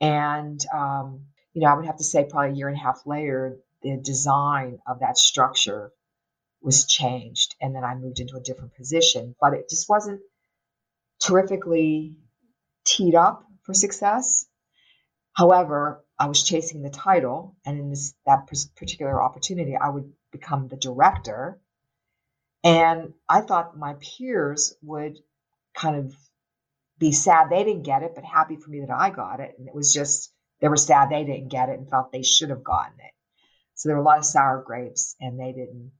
And, 0.00 0.60
um, 0.72 1.26
you 1.52 1.62
know, 1.62 1.68
I 1.68 1.74
would 1.74 1.86
have 1.86 1.98
to 1.98 2.04
say 2.04 2.26
probably 2.28 2.50
a 2.50 2.54
year 2.54 2.68
and 2.68 2.76
a 2.76 2.80
half 2.80 3.06
later, 3.06 3.58
the 3.82 3.96
design 3.96 4.78
of 4.86 5.00
that 5.00 5.18
structure 5.18 5.92
was 6.62 6.86
changed. 6.86 7.54
And 7.60 7.74
then 7.74 7.84
I 7.84 7.94
moved 7.94 8.20
into 8.20 8.36
a 8.36 8.40
different 8.40 8.74
position, 8.74 9.34
but 9.40 9.54
it 9.54 9.68
just 9.68 9.88
wasn't 9.88 10.20
terrifically 11.20 12.16
teed 12.84 13.14
up 13.14 13.44
for 13.62 13.74
success. 13.74 14.46
However, 15.32 16.04
I 16.18 16.28
was 16.28 16.42
chasing 16.42 16.82
the 16.82 16.90
title, 16.90 17.56
and 17.66 17.78
in 17.78 17.90
this 17.90 18.14
that 18.24 18.46
particular 18.46 19.22
opportunity, 19.22 19.76
I 19.76 19.90
would 19.90 20.10
become 20.32 20.68
the 20.68 20.76
director. 20.76 21.60
And 22.66 23.14
I 23.28 23.42
thought 23.42 23.78
my 23.78 23.94
peers 23.94 24.74
would 24.82 25.18
kind 25.72 25.96
of 25.96 26.16
be 26.98 27.12
sad 27.12 27.48
they 27.48 27.62
didn't 27.62 27.84
get 27.84 28.02
it, 28.02 28.12
but 28.16 28.24
happy 28.24 28.56
for 28.56 28.70
me 28.70 28.80
that 28.80 28.90
I 28.90 29.10
got 29.10 29.38
it. 29.38 29.54
And 29.56 29.68
it 29.68 29.74
was 29.74 29.94
just 29.94 30.32
they 30.60 30.66
were 30.66 30.76
sad 30.76 31.10
they 31.10 31.24
didn't 31.24 31.48
get 31.48 31.68
it 31.68 31.78
and 31.78 31.88
felt 31.88 32.10
they 32.10 32.24
should 32.24 32.50
have 32.50 32.64
gotten 32.64 32.98
it. 32.98 33.12
So 33.74 33.88
there 33.88 33.96
were 33.96 34.02
a 34.02 34.04
lot 34.04 34.18
of 34.18 34.24
sour 34.24 34.64
grapes, 34.66 35.14
and 35.20 35.38
they 35.38 35.52
didn't. 35.52 35.92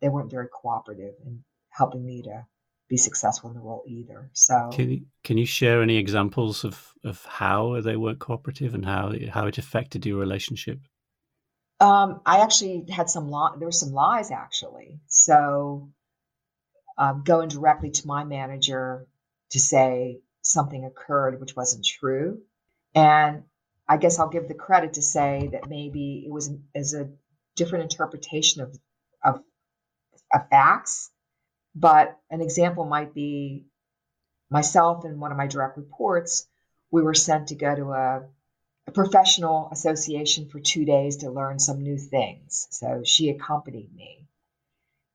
They 0.00 0.08
weren't 0.08 0.30
very 0.30 0.48
cooperative 0.48 1.14
in 1.26 1.44
helping 1.68 2.06
me 2.06 2.22
to 2.22 2.46
be 2.88 2.96
successful 2.96 3.50
in 3.50 3.56
the 3.56 3.60
role 3.60 3.82
either. 3.86 4.30
So 4.32 4.70
can 4.72 4.90
you, 4.90 5.06
can 5.22 5.36
you 5.36 5.44
share 5.44 5.82
any 5.82 5.96
examples 5.96 6.64
of, 6.64 6.94
of 7.04 7.24
how 7.26 7.80
they 7.82 7.96
weren't 7.96 8.20
cooperative 8.20 8.74
and 8.74 8.86
how 8.86 9.12
how 9.30 9.48
it 9.48 9.58
affected 9.58 10.06
your 10.06 10.18
relationship? 10.18 10.78
Um, 11.80 12.22
I 12.24 12.38
actually 12.38 12.86
had 12.90 13.10
some 13.10 13.30
li- 13.30 13.56
there 13.58 13.68
were 13.68 13.72
some 13.72 13.92
lies 13.92 14.30
actually. 14.30 15.00
So 15.08 15.90
um, 16.98 17.22
going 17.24 17.48
directly 17.48 17.90
to 17.90 18.06
my 18.06 18.24
manager 18.24 19.06
to 19.50 19.60
say 19.60 20.20
something 20.42 20.84
occurred 20.84 21.40
which 21.40 21.56
wasn't 21.56 21.84
true, 21.84 22.40
and 22.94 23.44
I 23.88 23.96
guess 23.98 24.18
I'll 24.18 24.28
give 24.28 24.48
the 24.48 24.54
credit 24.54 24.94
to 24.94 25.02
say 25.02 25.48
that 25.52 25.68
maybe 25.68 26.24
it 26.26 26.32
was 26.32 26.50
as 26.74 26.94
a 26.94 27.10
different 27.54 27.84
interpretation 27.92 28.62
of 28.62 28.78
of, 29.24 29.42
of 30.32 30.48
facts 30.50 31.10
but 31.76 32.18
an 32.30 32.40
example 32.40 32.86
might 32.86 33.12
be 33.12 33.66
myself 34.48 35.04
and 35.04 35.20
one 35.20 35.30
of 35.30 35.36
my 35.36 35.46
direct 35.46 35.76
reports, 35.76 36.48
we 36.90 37.02
were 37.02 37.14
sent 37.14 37.48
to 37.48 37.54
go 37.54 37.74
to 37.74 37.92
a, 37.92 38.22
a 38.86 38.92
professional 38.92 39.68
association 39.70 40.48
for 40.48 40.58
two 40.58 40.86
days 40.86 41.18
to 41.18 41.30
learn 41.30 41.58
some 41.58 41.82
new 41.82 41.98
things. 41.98 42.66
So 42.70 43.02
she 43.04 43.28
accompanied 43.28 43.94
me. 43.94 44.26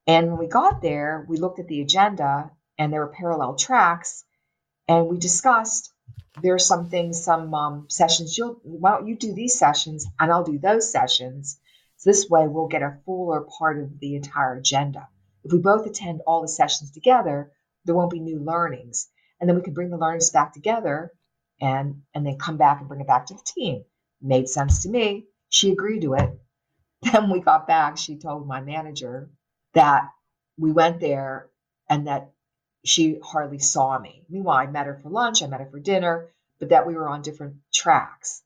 And 0.08 0.28
when 0.30 0.38
we 0.38 0.48
got 0.48 0.82
there, 0.82 1.26
we 1.28 1.38
looked 1.38 1.60
at 1.60 1.68
the 1.68 1.82
agenda 1.82 2.52
and 2.78 2.92
there 2.92 3.02
were 3.02 3.14
parallel 3.14 3.56
tracks. 3.56 4.24
And 4.88 5.08
we 5.08 5.18
discussed 5.18 5.94
there 6.42 6.56
are 6.56 6.60
some 6.60 6.90
things, 6.90 7.24
some 7.24 7.54
um, 7.54 7.86
sessions. 7.90 8.38
You'll 8.38 8.60
why 8.64 8.92
don't 8.92 9.08
you 9.08 9.16
do 9.16 9.34
these 9.34 9.58
sessions 9.58 10.08
and 10.20 10.32
I'll 10.32 10.44
do 10.44 10.58
those 10.58 10.92
sessions. 10.92 11.60
So 11.98 12.10
this 12.10 12.30
way 12.30 12.48
we'll 12.48 12.68
get 12.68 12.82
a 12.82 12.98
fuller 13.06 13.42
part 13.42 13.80
of 13.80 14.00
the 14.00 14.16
entire 14.16 14.56
agenda. 14.56 15.08
If 15.44 15.52
we 15.52 15.60
both 15.60 15.86
attend 15.86 16.22
all 16.26 16.42
the 16.42 16.48
sessions 16.48 16.92
together, 16.92 17.52
there 17.86 17.96
won't 17.96 18.12
be 18.12 18.20
new 18.20 18.40
learnings. 18.40 19.08
And 19.40 19.48
then 19.50 19.56
we 19.56 19.64
can 19.64 19.74
bring 19.74 19.90
the 19.90 19.98
learnings 19.98 20.32
back 20.32 20.54
together 20.54 21.12
and 21.60 22.02
and 22.14 22.26
then 22.26 22.38
come 22.38 22.58
back 22.58 22.80
and 22.80 22.88
bring 22.88 23.02
it 23.02 23.08
back 23.08 23.28
to 23.28 23.36
the 23.36 23.44
team. 23.46 23.86
Made 24.22 24.50
sense 24.50 24.84
to 24.84 24.90
me. 24.90 25.28
She 25.50 25.72
agreed 25.72 26.02
to 26.02 26.16
it. 26.16 26.30
Then 27.12 27.32
we 27.32 27.40
got 27.40 27.66
back, 27.66 27.98
she 27.98 28.18
told 28.18 28.48
my 28.48 28.62
manager 28.62 29.32
that 29.74 30.10
we 30.58 30.72
went 30.72 31.00
there 31.00 31.50
and 31.90 32.08
that 32.08 32.32
she 32.84 33.20
hardly 33.24 33.60
saw 33.60 33.98
me. 34.00 34.24
Meanwhile, 34.30 34.58
I 34.58 34.68
met 34.68 34.88
her 34.88 35.00
for 35.02 35.10
lunch, 35.10 35.44
I 35.44 35.48
met 35.48 35.60
her 35.60 35.70
for 35.70 35.80
dinner, 35.80 36.32
but 36.60 36.70
that 36.70 36.88
we 36.88 36.96
were 36.96 37.08
on 37.08 37.22
different 37.22 37.56
tracks. 37.74 38.42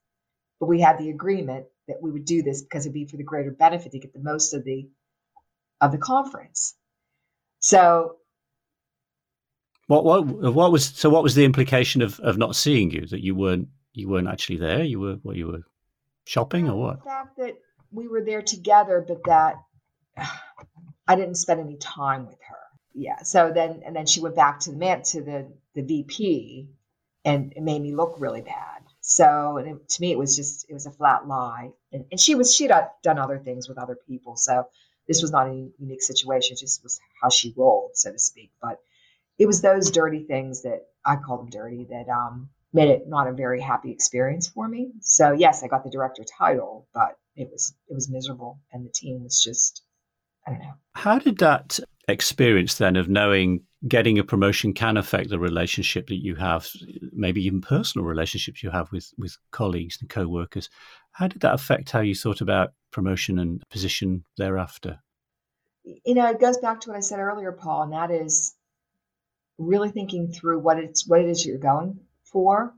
But 0.60 0.68
we 0.68 0.82
had 0.82 0.98
the 0.98 1.10
agreement 1.10 1.66
that 1.88 2.02
we 2.02 2.12
would 2.12 2.26
do 2.26 2.42
this 2.42 2.62
because 2.62 2.86
it'd 2.86 2.94
be 2.94 3.06
for 3.06 3.18
the 3.18 3.24
greater 3.24 3.52
benefit 3.52 3.92
to 3.92 4.00
get 4.00 4.14
the 4.14 4.20
most 4.20 4.54
of 4.54 4.64
the 4.64 4.90
of 5.82 5.92
the 5.92 5.98
conference. 5.98 6.76
So 7.60 8.18
what 9.88 10.04
what 10.04 10.26
what 10.54 10.72
was 10.72 10.86
so 10.86 11.10
what 11.10 11.24
was 11.24 11.36
the 11.36 11.46
implication 11.46 12.02
of, 12.02 12.20
of 12.22 12.38
not 12.38 12.56
seeing 12.56 12.92
you 12.92 13.06
that 13.08 13.24
you 13.24 13.36
weren't 13.36 13.68
you 13.94 14.10
weren't 14.10 14.28
actually 14.28 14.58
there 14.58 14.84
you 14.84 15.00
were 15.00 15.16
what 15.24 15.36
you 15.36 15.48
were 15.48 15.62
shopping 16.26 16.68
or 16.68 16.76
what 16.76 17.00
the 17.00 17.06
fact 17.06 17.38
that 17.38 17.56
we 17.92 18.08
were 18.08 18.22
there 18.22 18.42
together 18.42 19.04
but 19.08 19.24
that 19.26 19.56
I 21.08 21.16
didn't 21.16 21.36
spend 21.36 21.60
any 21.60 21.78
time 21.78 22.26
with 22.28 22.40
her 22.50 22.58
yeah 22.94 23.22
so 23.24 23.52
then 23.54 23.82
and 23.86 23.96
then 23.96 24.06
she 24.06 24.22
went 24.22 24.36
back 24.36 24.60
to 24.62 24.72
the 24.72 24.78
man 24.78 25.04
to 25.04 25.22
the 25.22 25.52
the 25.74 25.82
VP 25.82 26.70
and 27.26 27.54
it 27.56 27.64
made 27.64 27.82
me 27.82 27.96
look 27.96 28.16
really 28.20 28.42
bad 28.42 28.82
so 29.02 29.58
it, 29.58 29.90
to 29.90 30.02
me 30.02 30.12
it 30.12 30.18
was 30.18 30.36
just 30.36 30.66
it 30.70 30.74
was 30.74 30.86
a 30.86 30.92
flat 30.92 31.28
lie 31.28 31.72
and, 31.92 32.06
and 32.12 32.20
she 32.20 32.36
was 32.36 32.54
she'd 32.56 32.72
done 33.04 33.20
other 33.20 33.40
things 33.40 33.68
with 33.68 33.78
other 33.78 33.98
people 34.08 34.36
so 34.36 34.66
this 35.08 35.22
was 35.22 35.32
not 35.32 35.48
a 35.48 35.70
unique 35.80 36.02
situation, 36.02 36.54
it 36.54 36.60
just 36.60 36.84
was 36.84 37.00
how 37.22 37.30
she 37.30 37.54
rolled, 37.56 37.92
so 37.96 38.12
to 38.12 38.20
speak. 38.20 38.52
But 38.62 38.80
it 39.38 39.46
was 39.46 39.62
those 39.62 39.92
dirty 39.92 40.24
things 40.24 40.64
that 40.64 40.88
I 41.06 41.18
call 41.18 41.38
them 41.38 41.50
dirty 41.50 41.86
that 41.90 42.10
um, 42.10 42.50
made 42.74 42.90
it 42.90 43.08
not 43.08 43.28
a 43.28 43.34
very 43.34 43.62
happy 43.62 43.92
experience 43.92 44.48
for 44.48 44.68
me. 44.68 44.92
So 45.02 45.32
yes, 45.32 45.64
I 45.64 45.68
got 45.68 45.84
the 45.84 45.90
director 45.92 46.24
title, 46.24 46.88
but 46.94 47.18
it 47.36 47.50
was 47.52 47.74
it 47.88 47.94
was 47.94 48.10
miserable, 48.10 48.60
and 48.72 48.86
the 48.86 48.90
team 48.92 49.24
was 49.24 49.44
just 49.44 49.84
Know. 50.48 50.74
How 50.94 51.20
did 51.20 51.40
that 51.40 51.80
experience 52.08 52.76
then 52.76 52.96
of 52.96 53.10
knowing 53.10 53.64
getting 53.88 54.20
a 54.20 54.24
promotion 54.24 54.74
can 54.74 54.98
affect 54.98 55.30
the 55.30 55.40
relationship 55.40 56.08
that 56.08 56.24
you 56.24 56.36
have, 56.36 56.68
maybe 57.12 57.44
even 57.46 57.62
personal 57.62 58.06
relationships 58.06 58.64
you 58.64 58.70
have 58.70 58.92
with 58.92 59.12
with 59.18 59.38
colleagues 59.52 59.98
and 60.00 60.10
co-workers? 60.10 60.70
How 61.12 61.28
did 61.28 61.42
that 61.42 61.54
affect 61.54 61.92
how 61.92 62.02
you 62.02 62.16
thought 62.16 62.42
about 62.42 62.74
promotion 62.92 63.40
and 63.40 63.64
position 63.70 64.24
thereafter? 64.38 65.00
You 65.84 66.16
know, 66.16 66.30
it 66.30 66.40
goes 66.40 66.58
back 66.58 66.82
to 66.82 66.90
what 66.90 66.98
I 66.98 67.02
said 67.02 67.20
earlier, 67.20 67.52
Paul, 67.52 67.84
and 67.84 67.94
that 67.94 68.12
is 68.12 68.56
really 69.58 69.90
thinking 69.90 70.32
through 70.32 70.60
what 70.60 70.78
it's 70.78 71.08
what 71.08 71.22
it 71.22 71.30
is 71.30 71.46
you're 71.46 71.58
going 71.58 72.00
for 72.24 72.74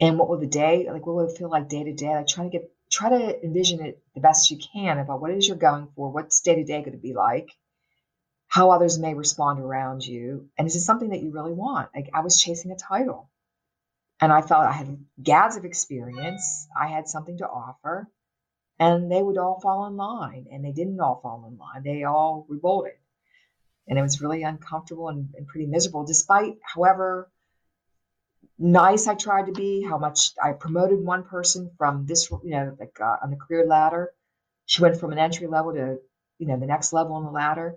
and 0.00 0.18
what 0.18 0.28
will 0.28 0.38
the 0.38 0.46
day 0.46 0.88
like 0.90 1.06
what 1.06 1.16
will 1.16 1.28
it 1.28 1.36
feel 1.36 1.50
like 1.50 1.68
day 1.68 1.84
to 1.84 1.92
day 1.92 2.14
like 2.14 2.26
trying 2.26 2.50
to 2.50 2.58
get 2.58 2.70
try 2.92 3.08
to 3.08 3.44
envision 3.44 3.80
it 3.80 4.02
the 4.14 4.20
best 4.20 4.50
you 4.50 4.58
can 4.72 4.98
about 4.98 5.20
what 5.20 5.30
it 5.30 5.38
is 5.38 5.48
you're 5.48 5.56
going 5.56 5.88
for 5.96 6.10
what's 6.10 6.40
day 6.40 6.56
to 6.56 6.64
day 6.64 6.80
going 6.80 6.92
to 6.92 6.98
be 6.98 7.14
like 7.14 7.50
how 8.48 8.70
others 8.70 8.98
may 8.98 9.14
respond 9.14 9.58
around 9.58 10.06
you 10.06 10.50
and 10.58 10.66
is 10.68 10.76
it 10.76 10.80
something 10.80 11.08
that 11.08 11.22
you 11.22 11.30
really 11.30 11.54
want? 11.54 11.88
Like 11.94 12.10
i 12.12 12.20
was 12.20 12.40
chasing 12.40 12.70
a 12.70 12.76
title 12.76 13.30
and 14.20 14.30
i 14.32 14.42
felt 14.42 14.66
i 14.66 14.72
had 14.72 15.04
gads 15.22 15.56
of 15.56 15.64
experience 15.64 16.68
i 16.78 16.86
had 16.86 17.08
something 17.08 17.38
to 17.38 17.48
offer 17.48 18.08
and 18.78 19.10
they 19.10 19.22
would 19.22 19.38
all 19.38 19.60
fall 19.60 19.86
in 19.86 19.96
line 19.96 20.46
and 20.52 20.64
they 20.64 20.72
didn't 20.72 21.00
all 21.00 21.20
fall 21.22 21.46
in 21.48 21.56
line 21.56 21.82
they 21.82 22.04
all 22.04 22.44
revolted 22.48 22.92
and 23.88 23.98
it 23.98 24.02
was 24.02 24.20
really 24.20 24.42
uncomfortable 24.42 25.08
and, 25.08 25.30
and 25.36 25.46
pretty 25.46 25.66
miserable 25.66 26.04
despite 26.04 26.58
however 26.62 27.31
nice 28.62 29.06
i 29.06 29.14
tried 29.14 29.46
to 29.46 29.52
be 29.52 29.82
how 29.82 29.98
much 29.98 30.32
i 30.42 30.52
promoted 30.52 31.04
one 31.04 31.24
person 31.24 31.70
from 31.76 32.06
this 32.06 32.30
you 32.30 32.50
know 32.50 32.76
like 32.78 32.96
uh, 33.00 33.16
on 33.22 33.30
the 33.30 33.36
career 33.36 33.66
ladder 33.66 34.10
she 34.66 34.82
went 34.82 34.98
from 34.98 35.12
an 35.12 35.18
entry 35.18 35.46
level 35.46 35.72
to 35.72 35.98
you 36.38 36.46
know 36.46 36.58
the 36.58 36.66
next 36.66 36.92
level 36.92 37.14
on 37.14 37.24
the 37.24 37.30
ladder 37.30 37.76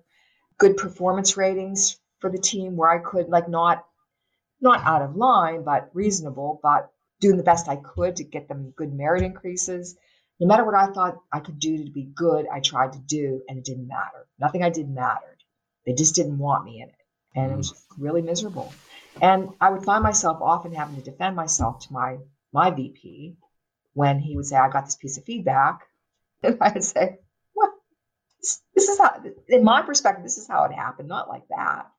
good 0.57 0.77
performance 0.77 1.37
ratings 1.37 1.97
for 2.19 2.29
the 2.29 2.37
team 2.37 2.75
where 2.75 2.89
i 2.89 2.99
could 2.99 3.29
like 3.29 3.49
not 3.49 3.85
not 4.61 4.85
out 4.85 5.01
of 5.01 5.15
line 5.15 5.63
but 5.63 5.89
reasonable 5.93 6.59
but 6.61 6.91
doing 7.19 7.37
the 7.37 7.43
best 7.43 7.67
i 7.67 7.75
could 7.77 8.15
to 8.15 8.23
get 8.23 8.47
them 8.47 8.73
good 8.77 8.93
merit 8.93 9.23
increases 9.23 9.97
no 10.39 10.47
matter 10.47 10.65
what 10.65 10.75
I 10.75 10.87
thought 10.87 11.21
I 11.31 11.39
could 11.39 11.59
do 11.59 11.83
to 11.83 11.89
be 11.89 12.03
good, 12.03 12.45
I 12.51 12.59
tried 12.59 12.93
to 12.93 12.99
do, 12.99 13.41
and 13.47 13.57
it 13.57 13.63
didn't 13.63 13.87
matter. 13.87 14.27
Nothing 14.39 14.63
I 14.63 14.69
did 14.69 14.89
mattered. 14.89 15.37
They 15.85 15.93
just 15.93 16.15
didn't 16.15 16.37
want 16.37 16.65
me 16.65 16.81
in 16.81 16.89
it. 16.89 16.95
And 17.35 17.51
it 17.51 17.57
was 17.57 17.71
mm. 17.71 17.75
really 17.97 18.21
miserable. 18.21 18.73
And 19.21 19.49
I 19.61 19.69
would 19.69 19.83
find 19.83 20.03
myself 20.03 20.39
often 20.41 20.73
having 20.73 20.95
to 20.95 21.01
defend 21.01 21.35
myself 21.35 21.79
to 21.87 21.93
my 21.93 22.17
my 22.51 22.71
VP 22.71 23.35
when 23.93 24.19
he 24.19 24.35
would 24.35 24.45
say, 24.45 24.55
I 24.55 24.69
got 24.69 24.85
this 24.85 24.95
piece 24.95 25.17
of 25.17 25.25
feedback. 25.25 25.81
And 26.43 26.57
I 26.61 26.71
would 26.73 26.83
say, 26.83 27.19
What? 27.53 27.71
This, 28.39 28.61
this 28.75 28.89
is 28.89 28.99
how, 28.99 29.23
in 29.47 29.63
my 29.63 29.81
perspective, 29.81 30.23
this 30.23 30.37
is 30.37 30.47
how 30.47 30.65
it 30.65 30.73
happened, 30.73 31.07
not 31.07 31.29
like 31.29 31.47
that. 31.49 31.89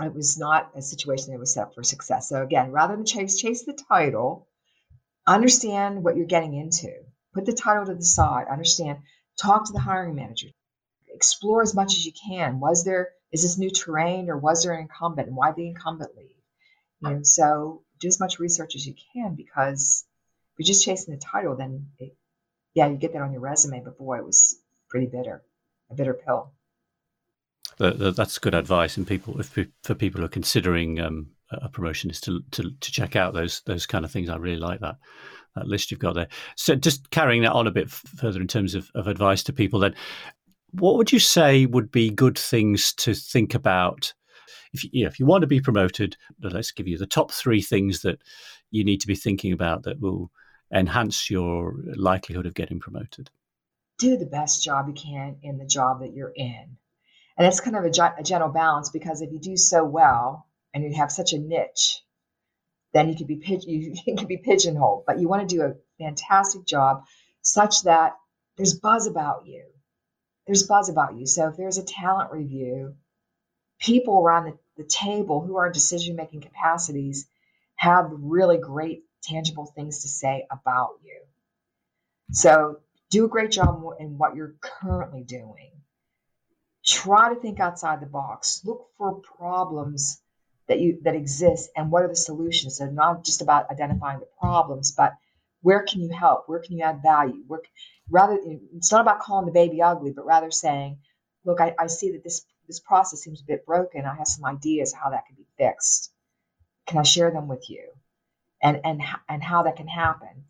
It 0.00 0.14
was 0.14 0.38
not 0.38 0.70
a 0.76 0.82
situation 0.82 1.32
that 1.32 1.40
was 1.40 1.54
set 1.54 1.74
for 1.74 1.82
success. 1.82 2.28
So 2.28 2.42
again, 2.42 2.70
rather 2.70 2.94
than 2.94 3.04
chase 3.04 3.40
chase 3.40 3.64
the 3.64 3.72
title, 3.72 4.46
understand 5.26 6.04
what 6.04 6.16
you're 6.16 6.26
getting 6.26 6.54
into. 6.54 6.92
Put 7.34 7.46
the 7.46 7.52
title 7.52 7.86
to 7.86 7.94
the 7.94 8.04
side. 8.04 8.46
Understand. 8.48 8.98
Talk 9.36 9.66
to 9.66 9.72
the 9.72 9.80
hiring 9.80 10.14
manager. 10.14 10.48
Explore 11.08 11.62
as 11.62 11.74
much 11.74 11.94
as 11.94 12.06
you 12.06 12.12
can. 12.12 12.60
Was 12.60 12.84
there 12.84 13.08
is 13.32 13.42
this 13.42 13.58
new 13.58 13.70
terrain 13.70 14.30
or 14.30 14.38
was 14.38 14.62
there 14.62 14.74
an 14.74 14.82
incumbent 14.82 15.28
and 15.28 15.36
why 15.36 15.52
the 15.52 15.66
incumbent 15.66 16.16
leave? 16.16 16.37
Know, 17.00 17.20
so 17.22 17.82
do 18.00 18.08
as 18.08 18.20
much 18.20 18.38
research 18.38 18.74
as 18.74 18.86
you 18.86 18.94
can 19.12 19.34
because 19.34 20.04
if 20.52 20.58
you're 20.58 20.72
just 20.72 20.84
chasing 20.84 21.14
the 21.14 21.20
title, 21.20 21.56
then 21.56 21.86
it, 21.98 22.16
yeah, 22.74 22.88
you 22.88 22.96
get 22.96 23.12
that 23.12 23.22
on 23.22 23.32
your 23.32 23.40
resume. 23.40 23.82
But 23.84 23.98
boy, 23.98 24.18
it 24.18 24.24
was 24.24 24.60
pretty 24.90 25.06
bitter, 25.06 25.42
a 25.90 25.94
bitter 25.94 26.14
pill. 26.14 26.52
that's 27.78 28.38
good 28.38 28.54
advice, 28.54 28.96
and 28.96 29.06
people, 29.06 29.40
if 29.40 29.56
for 29.82 29.94
people 29.94 30.20
who 30.20 30.24
are 30.24 30.30
considering 30.30 30.98
um, 30.98 31.28
a 31.52 31.68
promotion, 31.68 32.10
is 32.10 32.20
to, 32.22 32.42
to 32.52 32.70
to 32.80 32.92
check 32.92 33.14
out 33.14 33.34
those 33.34 33.62
those 33.66 33.86
kind 33.86 34.04
of 34.04 34.10
things. 34.10 34.28
I 34.28 34.36
really 34.36 34.58
like 34.58 34.80
that 34.80 34.96
that 35.54 35.66
list 35.66 35.90
you've 35.90 36.00
got 36.00 36.14
there. 36.14 36.28
So, 36.56 36.74
just 36.74 37.10
carrying 37.10 37.42
that 37.42 37.52
on 37.52 37.66
a 37.66 37.72
bit 37.72 37.90
further 37.90 38.40
in 38.40 38.48
terms 38.48 38.74
of, 38.74 38.90
of 38.94 39.06
advice 39.06 39.42
to 39.44 39.52
people, 39.52 39.80
then, 39.80 39.94
what 40.72 40.96
would 40.96 41.12
you 41.12 41.18
say 41.18 41.66
would 41.66 41.90
be 41.90 42.10
good 42.10 42.38
things 42.38 42.92
to 42.94 43.14
think 43.14 43.54
about? 43.54 44.12
If 44.72 44.84
you, 44.84 44.90
you 44.92 45.04
know, 45.04 45.08
if 45.08 45.18
you 45.18 45.26
want 45.26 45.42
to 45.42 45.46
be 45.46 45.60
promoted, 45.60 46.16
uh, 46.44 46.48
let's 46.48 46.70
give 46.70 46.88
you 46.88 46.98
the 46.98 47.06
top 47.06 47.32
three 47.32 47.62
things 47.62 48.02
that 48.02 48.20
you 48.70 48.84
need 48.84 49.00
to 49.00 49.06
be 49.06 49.14
thinking 49.14 49.52
about 49.52 49.84
that 49.84 50.00
will 50.00 50.30
enhance 50.72 51.30
your 51.30 51.74
likelihood 51.96 52.46
of 52.46 52.54
getting 52.54 52.80
promoted? 52.80 53.30
Do 53.98 54.16
the 54.16 54.26
best 54.26 54.62
job 54.62 54.88
you 54.88 54.94
can 54.94 55.36
in 55.42 55.58
the 55.58 55.66
job 55.66 56.00
that 56.00 56.12
you're 56.12 56.32
in. 56.34 56.76
And 57.36 57.46
it's 57.46 57.60
kind 57.60 57.76
of 57.76 57.84
a, 57.84 58.14
a 58.18 58.22
gentle 58.22 58.48
balance 58.48 58.90
because 58.90 59.22
if 59.22 59.32
you 59.32 59.38
do 59.38 59.56
so 59.56 59.84
well 59.84 60.46
and 60.74 60.84
you 60.84 60.94
have 60.96 61.10
such 61.10 61.32
a 61.32 61.38
niche, 61.38 62.02
then 62.92 63.08
you 63.08 63.16
could 63.16 63.26
be 63.26 63.40
you 64.06 64.16
could 64.16 64.28
be 64.28 64.38
pigeonholed. 64.38 65.04
But 65.06 65.20
you 65.20 65.28
want 65.28 65.48
to 65.48 65.56
do 65.56 65.62
a 65.62 65.74
fantastic 65.98 66.64
job 66.64 67.04
such 67.42 67.82
that 67.82 68.16
there's 68.56 68.74
buzz 68.74 69.06
about 69.06 69.46
you. 69.46 69.64
There's 70.46 70.66
buzz 70.66 70.88
about 70.88 71.16
you. 71.16 71.26
So 71.26 71.48
if 71.48 71.56
there's 71.56 71.78
a 71.78 71.84
talent 71.84 72.32
review, 72.32 72.96
people 73.78 74.20
around 74.20 74.44
the, 74.44 74.82
the 74.82 74.88
table 74.88 75.40
who 75.40 75.56
are 75.56 75.66
in 75.66 75.72
decision 75.72 76.16
making 76.16 76.40
capacities 76.40 77.26
have 77.76 78.10
really 78.10 78.58
great 78.58 79.04
tangible 79.22 79.66
things 79.66 80.02
to 80.02 80.08
say 80.08 80.46
about 80.50 80.98
you. 81.04 81.20
So 82.30 82.80
do 83.10 83.24
a 83.24 83.28
great 83.28 83.50
job 83.50 83.82
in 83.98 84.18
what 84.18 84.34
you're 84.34 84.54
currently 84.60 85.22
doing. 85.22 85.70
Try 86.84 87.34
to 87.34 87.40
think 87.40 87.60
outside 87.60 88.00
the 88.00 88.06
box. 88.06 88.62
Look 88.64 88.88
for 88.96 89.14
problems 89.14 90.20
that 90.68 90.80
you 90.80 90.98
that 91.02 91.14
exist 91.14 91.70
and 91.76 91.90
what 91.90 92.02
are 92.02 92.08
the 92.08 92.16
solutions. 92.16 92.76
So 92.76 92.86
not 92.86 93.24
just 93.24 93.42
about 93.42 93.70
identifying 93.70 94.20
the 94.20 94.28
problems, 94.40 94.92
but 94.92 95.14
where 95.62 95.82
can 95.82 96.00
you 96.00 96.12
help? 96.12 96.44
Where 96.48 96.60
can 96.60 96.76
you 96.76 96.84
add 96.84 97.02
value? 97.02 97.42
Where, 97.46 97.60
rather, 98.08 98.38
it's 98.74 98.92
not 98.92 99.00
about 99.00 99.20
calling 99.20 99.46
the 99.46 99.52
baby 99.52 99.82
ugly, 99.82 100.12
but 100.12 100.26
rather 100.26 100.50
saying, 100.50 100.98
look, 101.44 101.60
I, 101.60 101.74
I 101.78 101.88
see 101.88 102.12
that 102.12 102.22
this 102.22 102.44
this 102.68 102.80
process 102.80 103.20
seems 103.20 103.40
a 103.40 103.46
bit 103.46 103.66
broken. 103.66 104.04
I 104.04 104.14
have 104.14 104.28
some 104.28 104.44
ideas 104.44 104.92
how 104.92 105.10
that 105.10 105.26
can 105.26 105.34
be 105.36 105.46
fixed. 105.56 106.12
Can 106.86 106.98
I 106.98 107.02
share 107.02 107.30
them 107.32 107.48
with 107.48 107.68
you? 107.68 107.88
and 108.62 108.80
and 108.84 109.02
and 109.28 109.42
how 109.42 109.62
that 109.64 109.76
can 109.76 109.88
happen. 109.88 110.44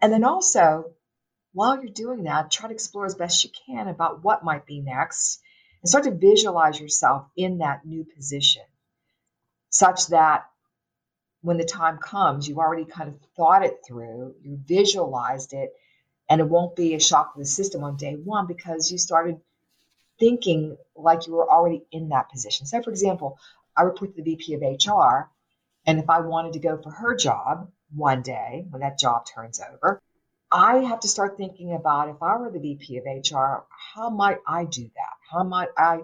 And 0.00 0.12
then 0.12 0.24
also, 0.24 0.92
while 1.52 1.80
you're 1.80 1.92
doing 1.92 2.24
that, 2.24 2.50
try 2.50 2.68
to 2.68 2.74
explore 2.74 3.06
as 3.06 3.14
best 3.14 3.44
you 3.44 3.50
can 3.66 3.88
about 3.88 4.22
what 4.22 4.44
might 4.44 4.66
be 4.66 4.80
next 4.80 5.40
and 5.82 5.88
start 5.88 6.04
to 6.04 6.12
visualize 6.12 6.80
yourself 6.80 7.26
in 7.36 7.58
that 7.58 7.84
new 7.84 8.04
position 8.04 8.62
such 9.70 10.08
that 10.08 10.44
when 11.42 11.56
the 11.56 11.64
time 11.64 11.98
comes, 11.98 12.48
you've 12.48 12.58
already 12.58 12.84
kind 12.84 13.08
of 13.08 13.20
thought 13.36 13.64
it 13.64 13.80
through, 13.86 14.34
you 14.42 14.58
visualized 14.66 15.52
it, 15.52 15.72
and 16.28 16.40
it 16.40 16.48
won't 16.48 16.74
be 16.74 16.94
a 16.94 17.00
shock 17.00 17.32
to 17.34 17.38
the 17.38 17.46
system 17.46 17.84
on 17.84 17.96
day 17.96 18.14
one 18.14 18.46
because 18.46 18.90
you 18.90 18.98
started 18.98 19.40
thinking 20.18 20.76
like 20.96 21.26
you 21.26 21.34
were 21.34 21.50
already 21.50 21.84
in 21.92 22.08
that 22.10 22.30
position. 22.30 22.66
So, 22.66 22.82
for 22.82 22.90
example, 22.90 23.38
I 23.76 23.82
report 23.82 24.16
to 24.16 24.22
the 24.22 24.36
VP 24.36 24.54
of 24.54 24.62
HR, 24.62 25.30
and 25.86 25.98
if 25.98 26.10
I 26.10 26.20
wanted 26.20 26.54
to 26.54 26.58
go 26.58 26.80
for 26.82 26.90
her 26.90 27.14
job 27.16 27.70
one 27.94 28.22
day 28.22 28.66
when 28.70 28.80
that 28.80 28.98
job 28.98 29.24
turns 29.26 29.60
over, 29.60 30.02
I 30.50 30.78
have 30.78 31.00
to 31.00 31.08
start 31.08 31.36
thinking 31.36 31.74
about 31.74 32.08
if 32.08 32.22
I 32.22 32.36
were 32.36 32.50
the 32.50 32.58
VP 32.58 32.98
of 32.98 33.04
HR, 33.04 33.64
how 33.94 34.10
might 34.10 34.38
I 34.46 34.64
do 34.64 34.82
that? 34.82 35.16
How 35.30 35.44
might 35.44 35.68
I 35.76 36.00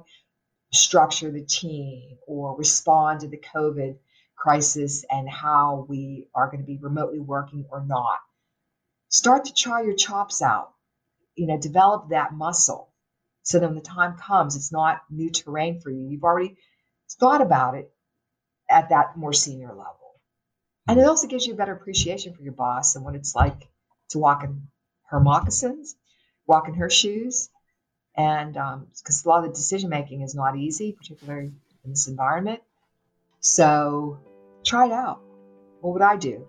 structure 0.73 1.31
the 1.31 1.43
team 1.43 2.19
or 2.27 2.57
respond 2.57 3.21
to 3.21 3.29
the 3.29 3.43
COVID 3.55 3.97
crisis 4.37 5.05
and 5.11 5.29
how 5.29 5.87
we 5.89 6.27
are 6.35 6.47
going 6.47 6.61
to 6.61 6.67
be 6.67 6.77
remotely 6.77 7.21
working 7.21 7.65
or 7.71 7.85
not? 7.85 8.19
Start 9.09 9.47
to 9.47 9.55
try 9.55 9.83
your 9.83 9.95
chops 9.95 10.43
out, 10.43 10.75
you 11.37 11.47
know, 11.47 11.59
develop 11.59 12.11
that 12.11 12.35
muscle 12.35 12.91
so 13.45 13.61
that 13.61 13.67
when 13.67 13.77
the 13.77 13.83
time 13.83 14.17
comes, 14.17 14.57
it's 14.57 14.73
not 14.73 15.03
new 15.11 15.31
terrain 15.31 15.81
for 15.81 15.91
you. 15.91 16.09
You've 16.09 16.25
already 16.25 16.57
thought 17.21 17.43
about 17.43 17.77
it 17.77 17.93
at 18.69 18.89
that 18.89 19.17
more 19.17 19.35
senior 19.35 19.69
level. 19.69 20.15
And 20.89 20.99
it 20.99 21.03
hmm. 21.03 21.09
also 21.09 21.29
gives 21.29 21.47
you 21.47 21.53
a 21.53 21.57
better 21.57 21.75
appreciation 21.75 22.35
for 22.35 22.43
your 22.43 22.55
boss 22.55 22.97
and 22.97 23.05
what 23.05 23.15
it's 23.15 23.35
like 23.35 23.69
to 24.11 24.19
walk 24.19 24.43
in 24.45 24.69
her 25.11 25.21
moccasins, 25.21 25.95
walk 26.47 26.69
in 26.69 26.75
her 26.75 26.91
shoes. 26.91 27.51
And 28.17 28.55
because 28.55 29.25
um, 29.25 29.25
a 29.25 29.29
lot 29.29 29.45
of 29.45 29.51
the 29.51 29.57
decision 29.57 29.91
making 29.91 30.23
is 30.23 30.35
not 30.35 30.57
easy, 30.57 30.93
particularly 30.93 31.53
in 31.85 31.91
this 31.91 32.09
environment. 32.09 32.61
So 33.41 34.21
try 34.65 34.87
it 34.87 34.93
out. 34.93 35.21
What 35.81 35.93
would 35.93 36.03
I 36.03 36.17
do? 36.17 36.49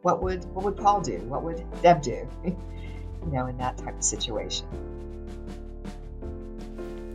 What 0.00 0.22
would 0.22 0.44
what 0.54 0.64
would 0.64 0.78
Paul 0.78 1.02
do? 1.02 1.18
What 1.18 1.42
would 1.42 1.62
Deb 1.82 2.00
do? 2.00 2.26
you 2.44 2.56
know, 3.30 3.46
in 3.46 3.58
that 3.58 3.76
type 3.76 3.96
of 3.96 4.04
situation. 4.04 4.89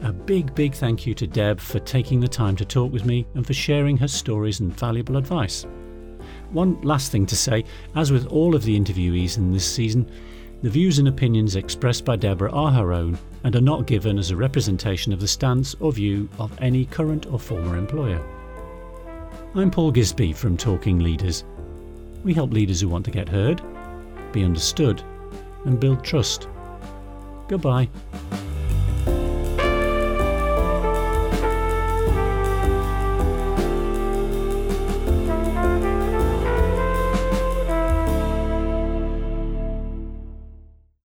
A 0.06 0.14
big, 0.14 0.54
big 0.54 0.76
thank 0.76 1.08
you 1.08 1.16
to 1.16 1.26
Deb 1.26 1.60
for 1.60 1.80
taking 1.80 2.20
the 2.20 2.28
time 2.28 2.56
to 2.58 2.64
talk 2.64 2.92
with 2.92 3.06
me 3.06 3.26
and 3.34 3.46
for 3.46 3.56
sharing 3.56 3.98
her 3.98 4.08
stories 4.08 4.60
and 4.60 4.72
valuable 4.72 5.18
advice. 5.18 5.66
One 6.52 6.80
last 6.84 7.12
thing 7.12 7.26
to 7.26 7.36
say 7.36 7.66
as 7.96 8.12
with 8.12 8.28
all 8.28 8.54
of 8.54 8.64
the 8.64 8.80
interviewees 8.80 9.38
in 9.40 9.52
this 9.52 9.66
season, 9.66 10.08
the 10.62 10.70
views 10.70 11.00
and 11.00 11.08
opinions 11.08 11.56
expressed 11.56 12.06
by 12.06 12.18
Deborah 12.18 12.52
are 12.52 12.72
her 12.72 12.94
own 12.94 13.18
and 13.44 13.56
are 13.56 13.62
not 13.62 13.88
given 13.88 14.20
as 14.20 14.30
a 14.30 14.36
representation 14.36 15.12
of 15.12 15.20
the 15.20 15.28
stance 15.28 15.74
or 15.80 15.92
view 15.92 16.30
of 16.38 16.56
any 16.62 16.86
current 16.86 17.26
or 17.26 17.40
former 17.40 17.76
employer. 17.76 18.24
I'm 19.56 19.72
Paul 19.72 19.92
Gisby 19.92 20.36
from 20.36 20.56
Talking 20.56 21.00
Leaders. 21.00 21.46
We 22.24 22.36
help 22.36 22.54
leaders 22.54 22.80
who 22.80 22.90
want 22.90 23.06
to 23.06 23.12
get 23.12 23.28
heard, 23.28 23.60
be 24.32 24.44
understood, 24.44 25.02
and 25.66 25.80
build 25.80 26.04
trust. 26.04 26.48
Goodbye. 27.48 27.90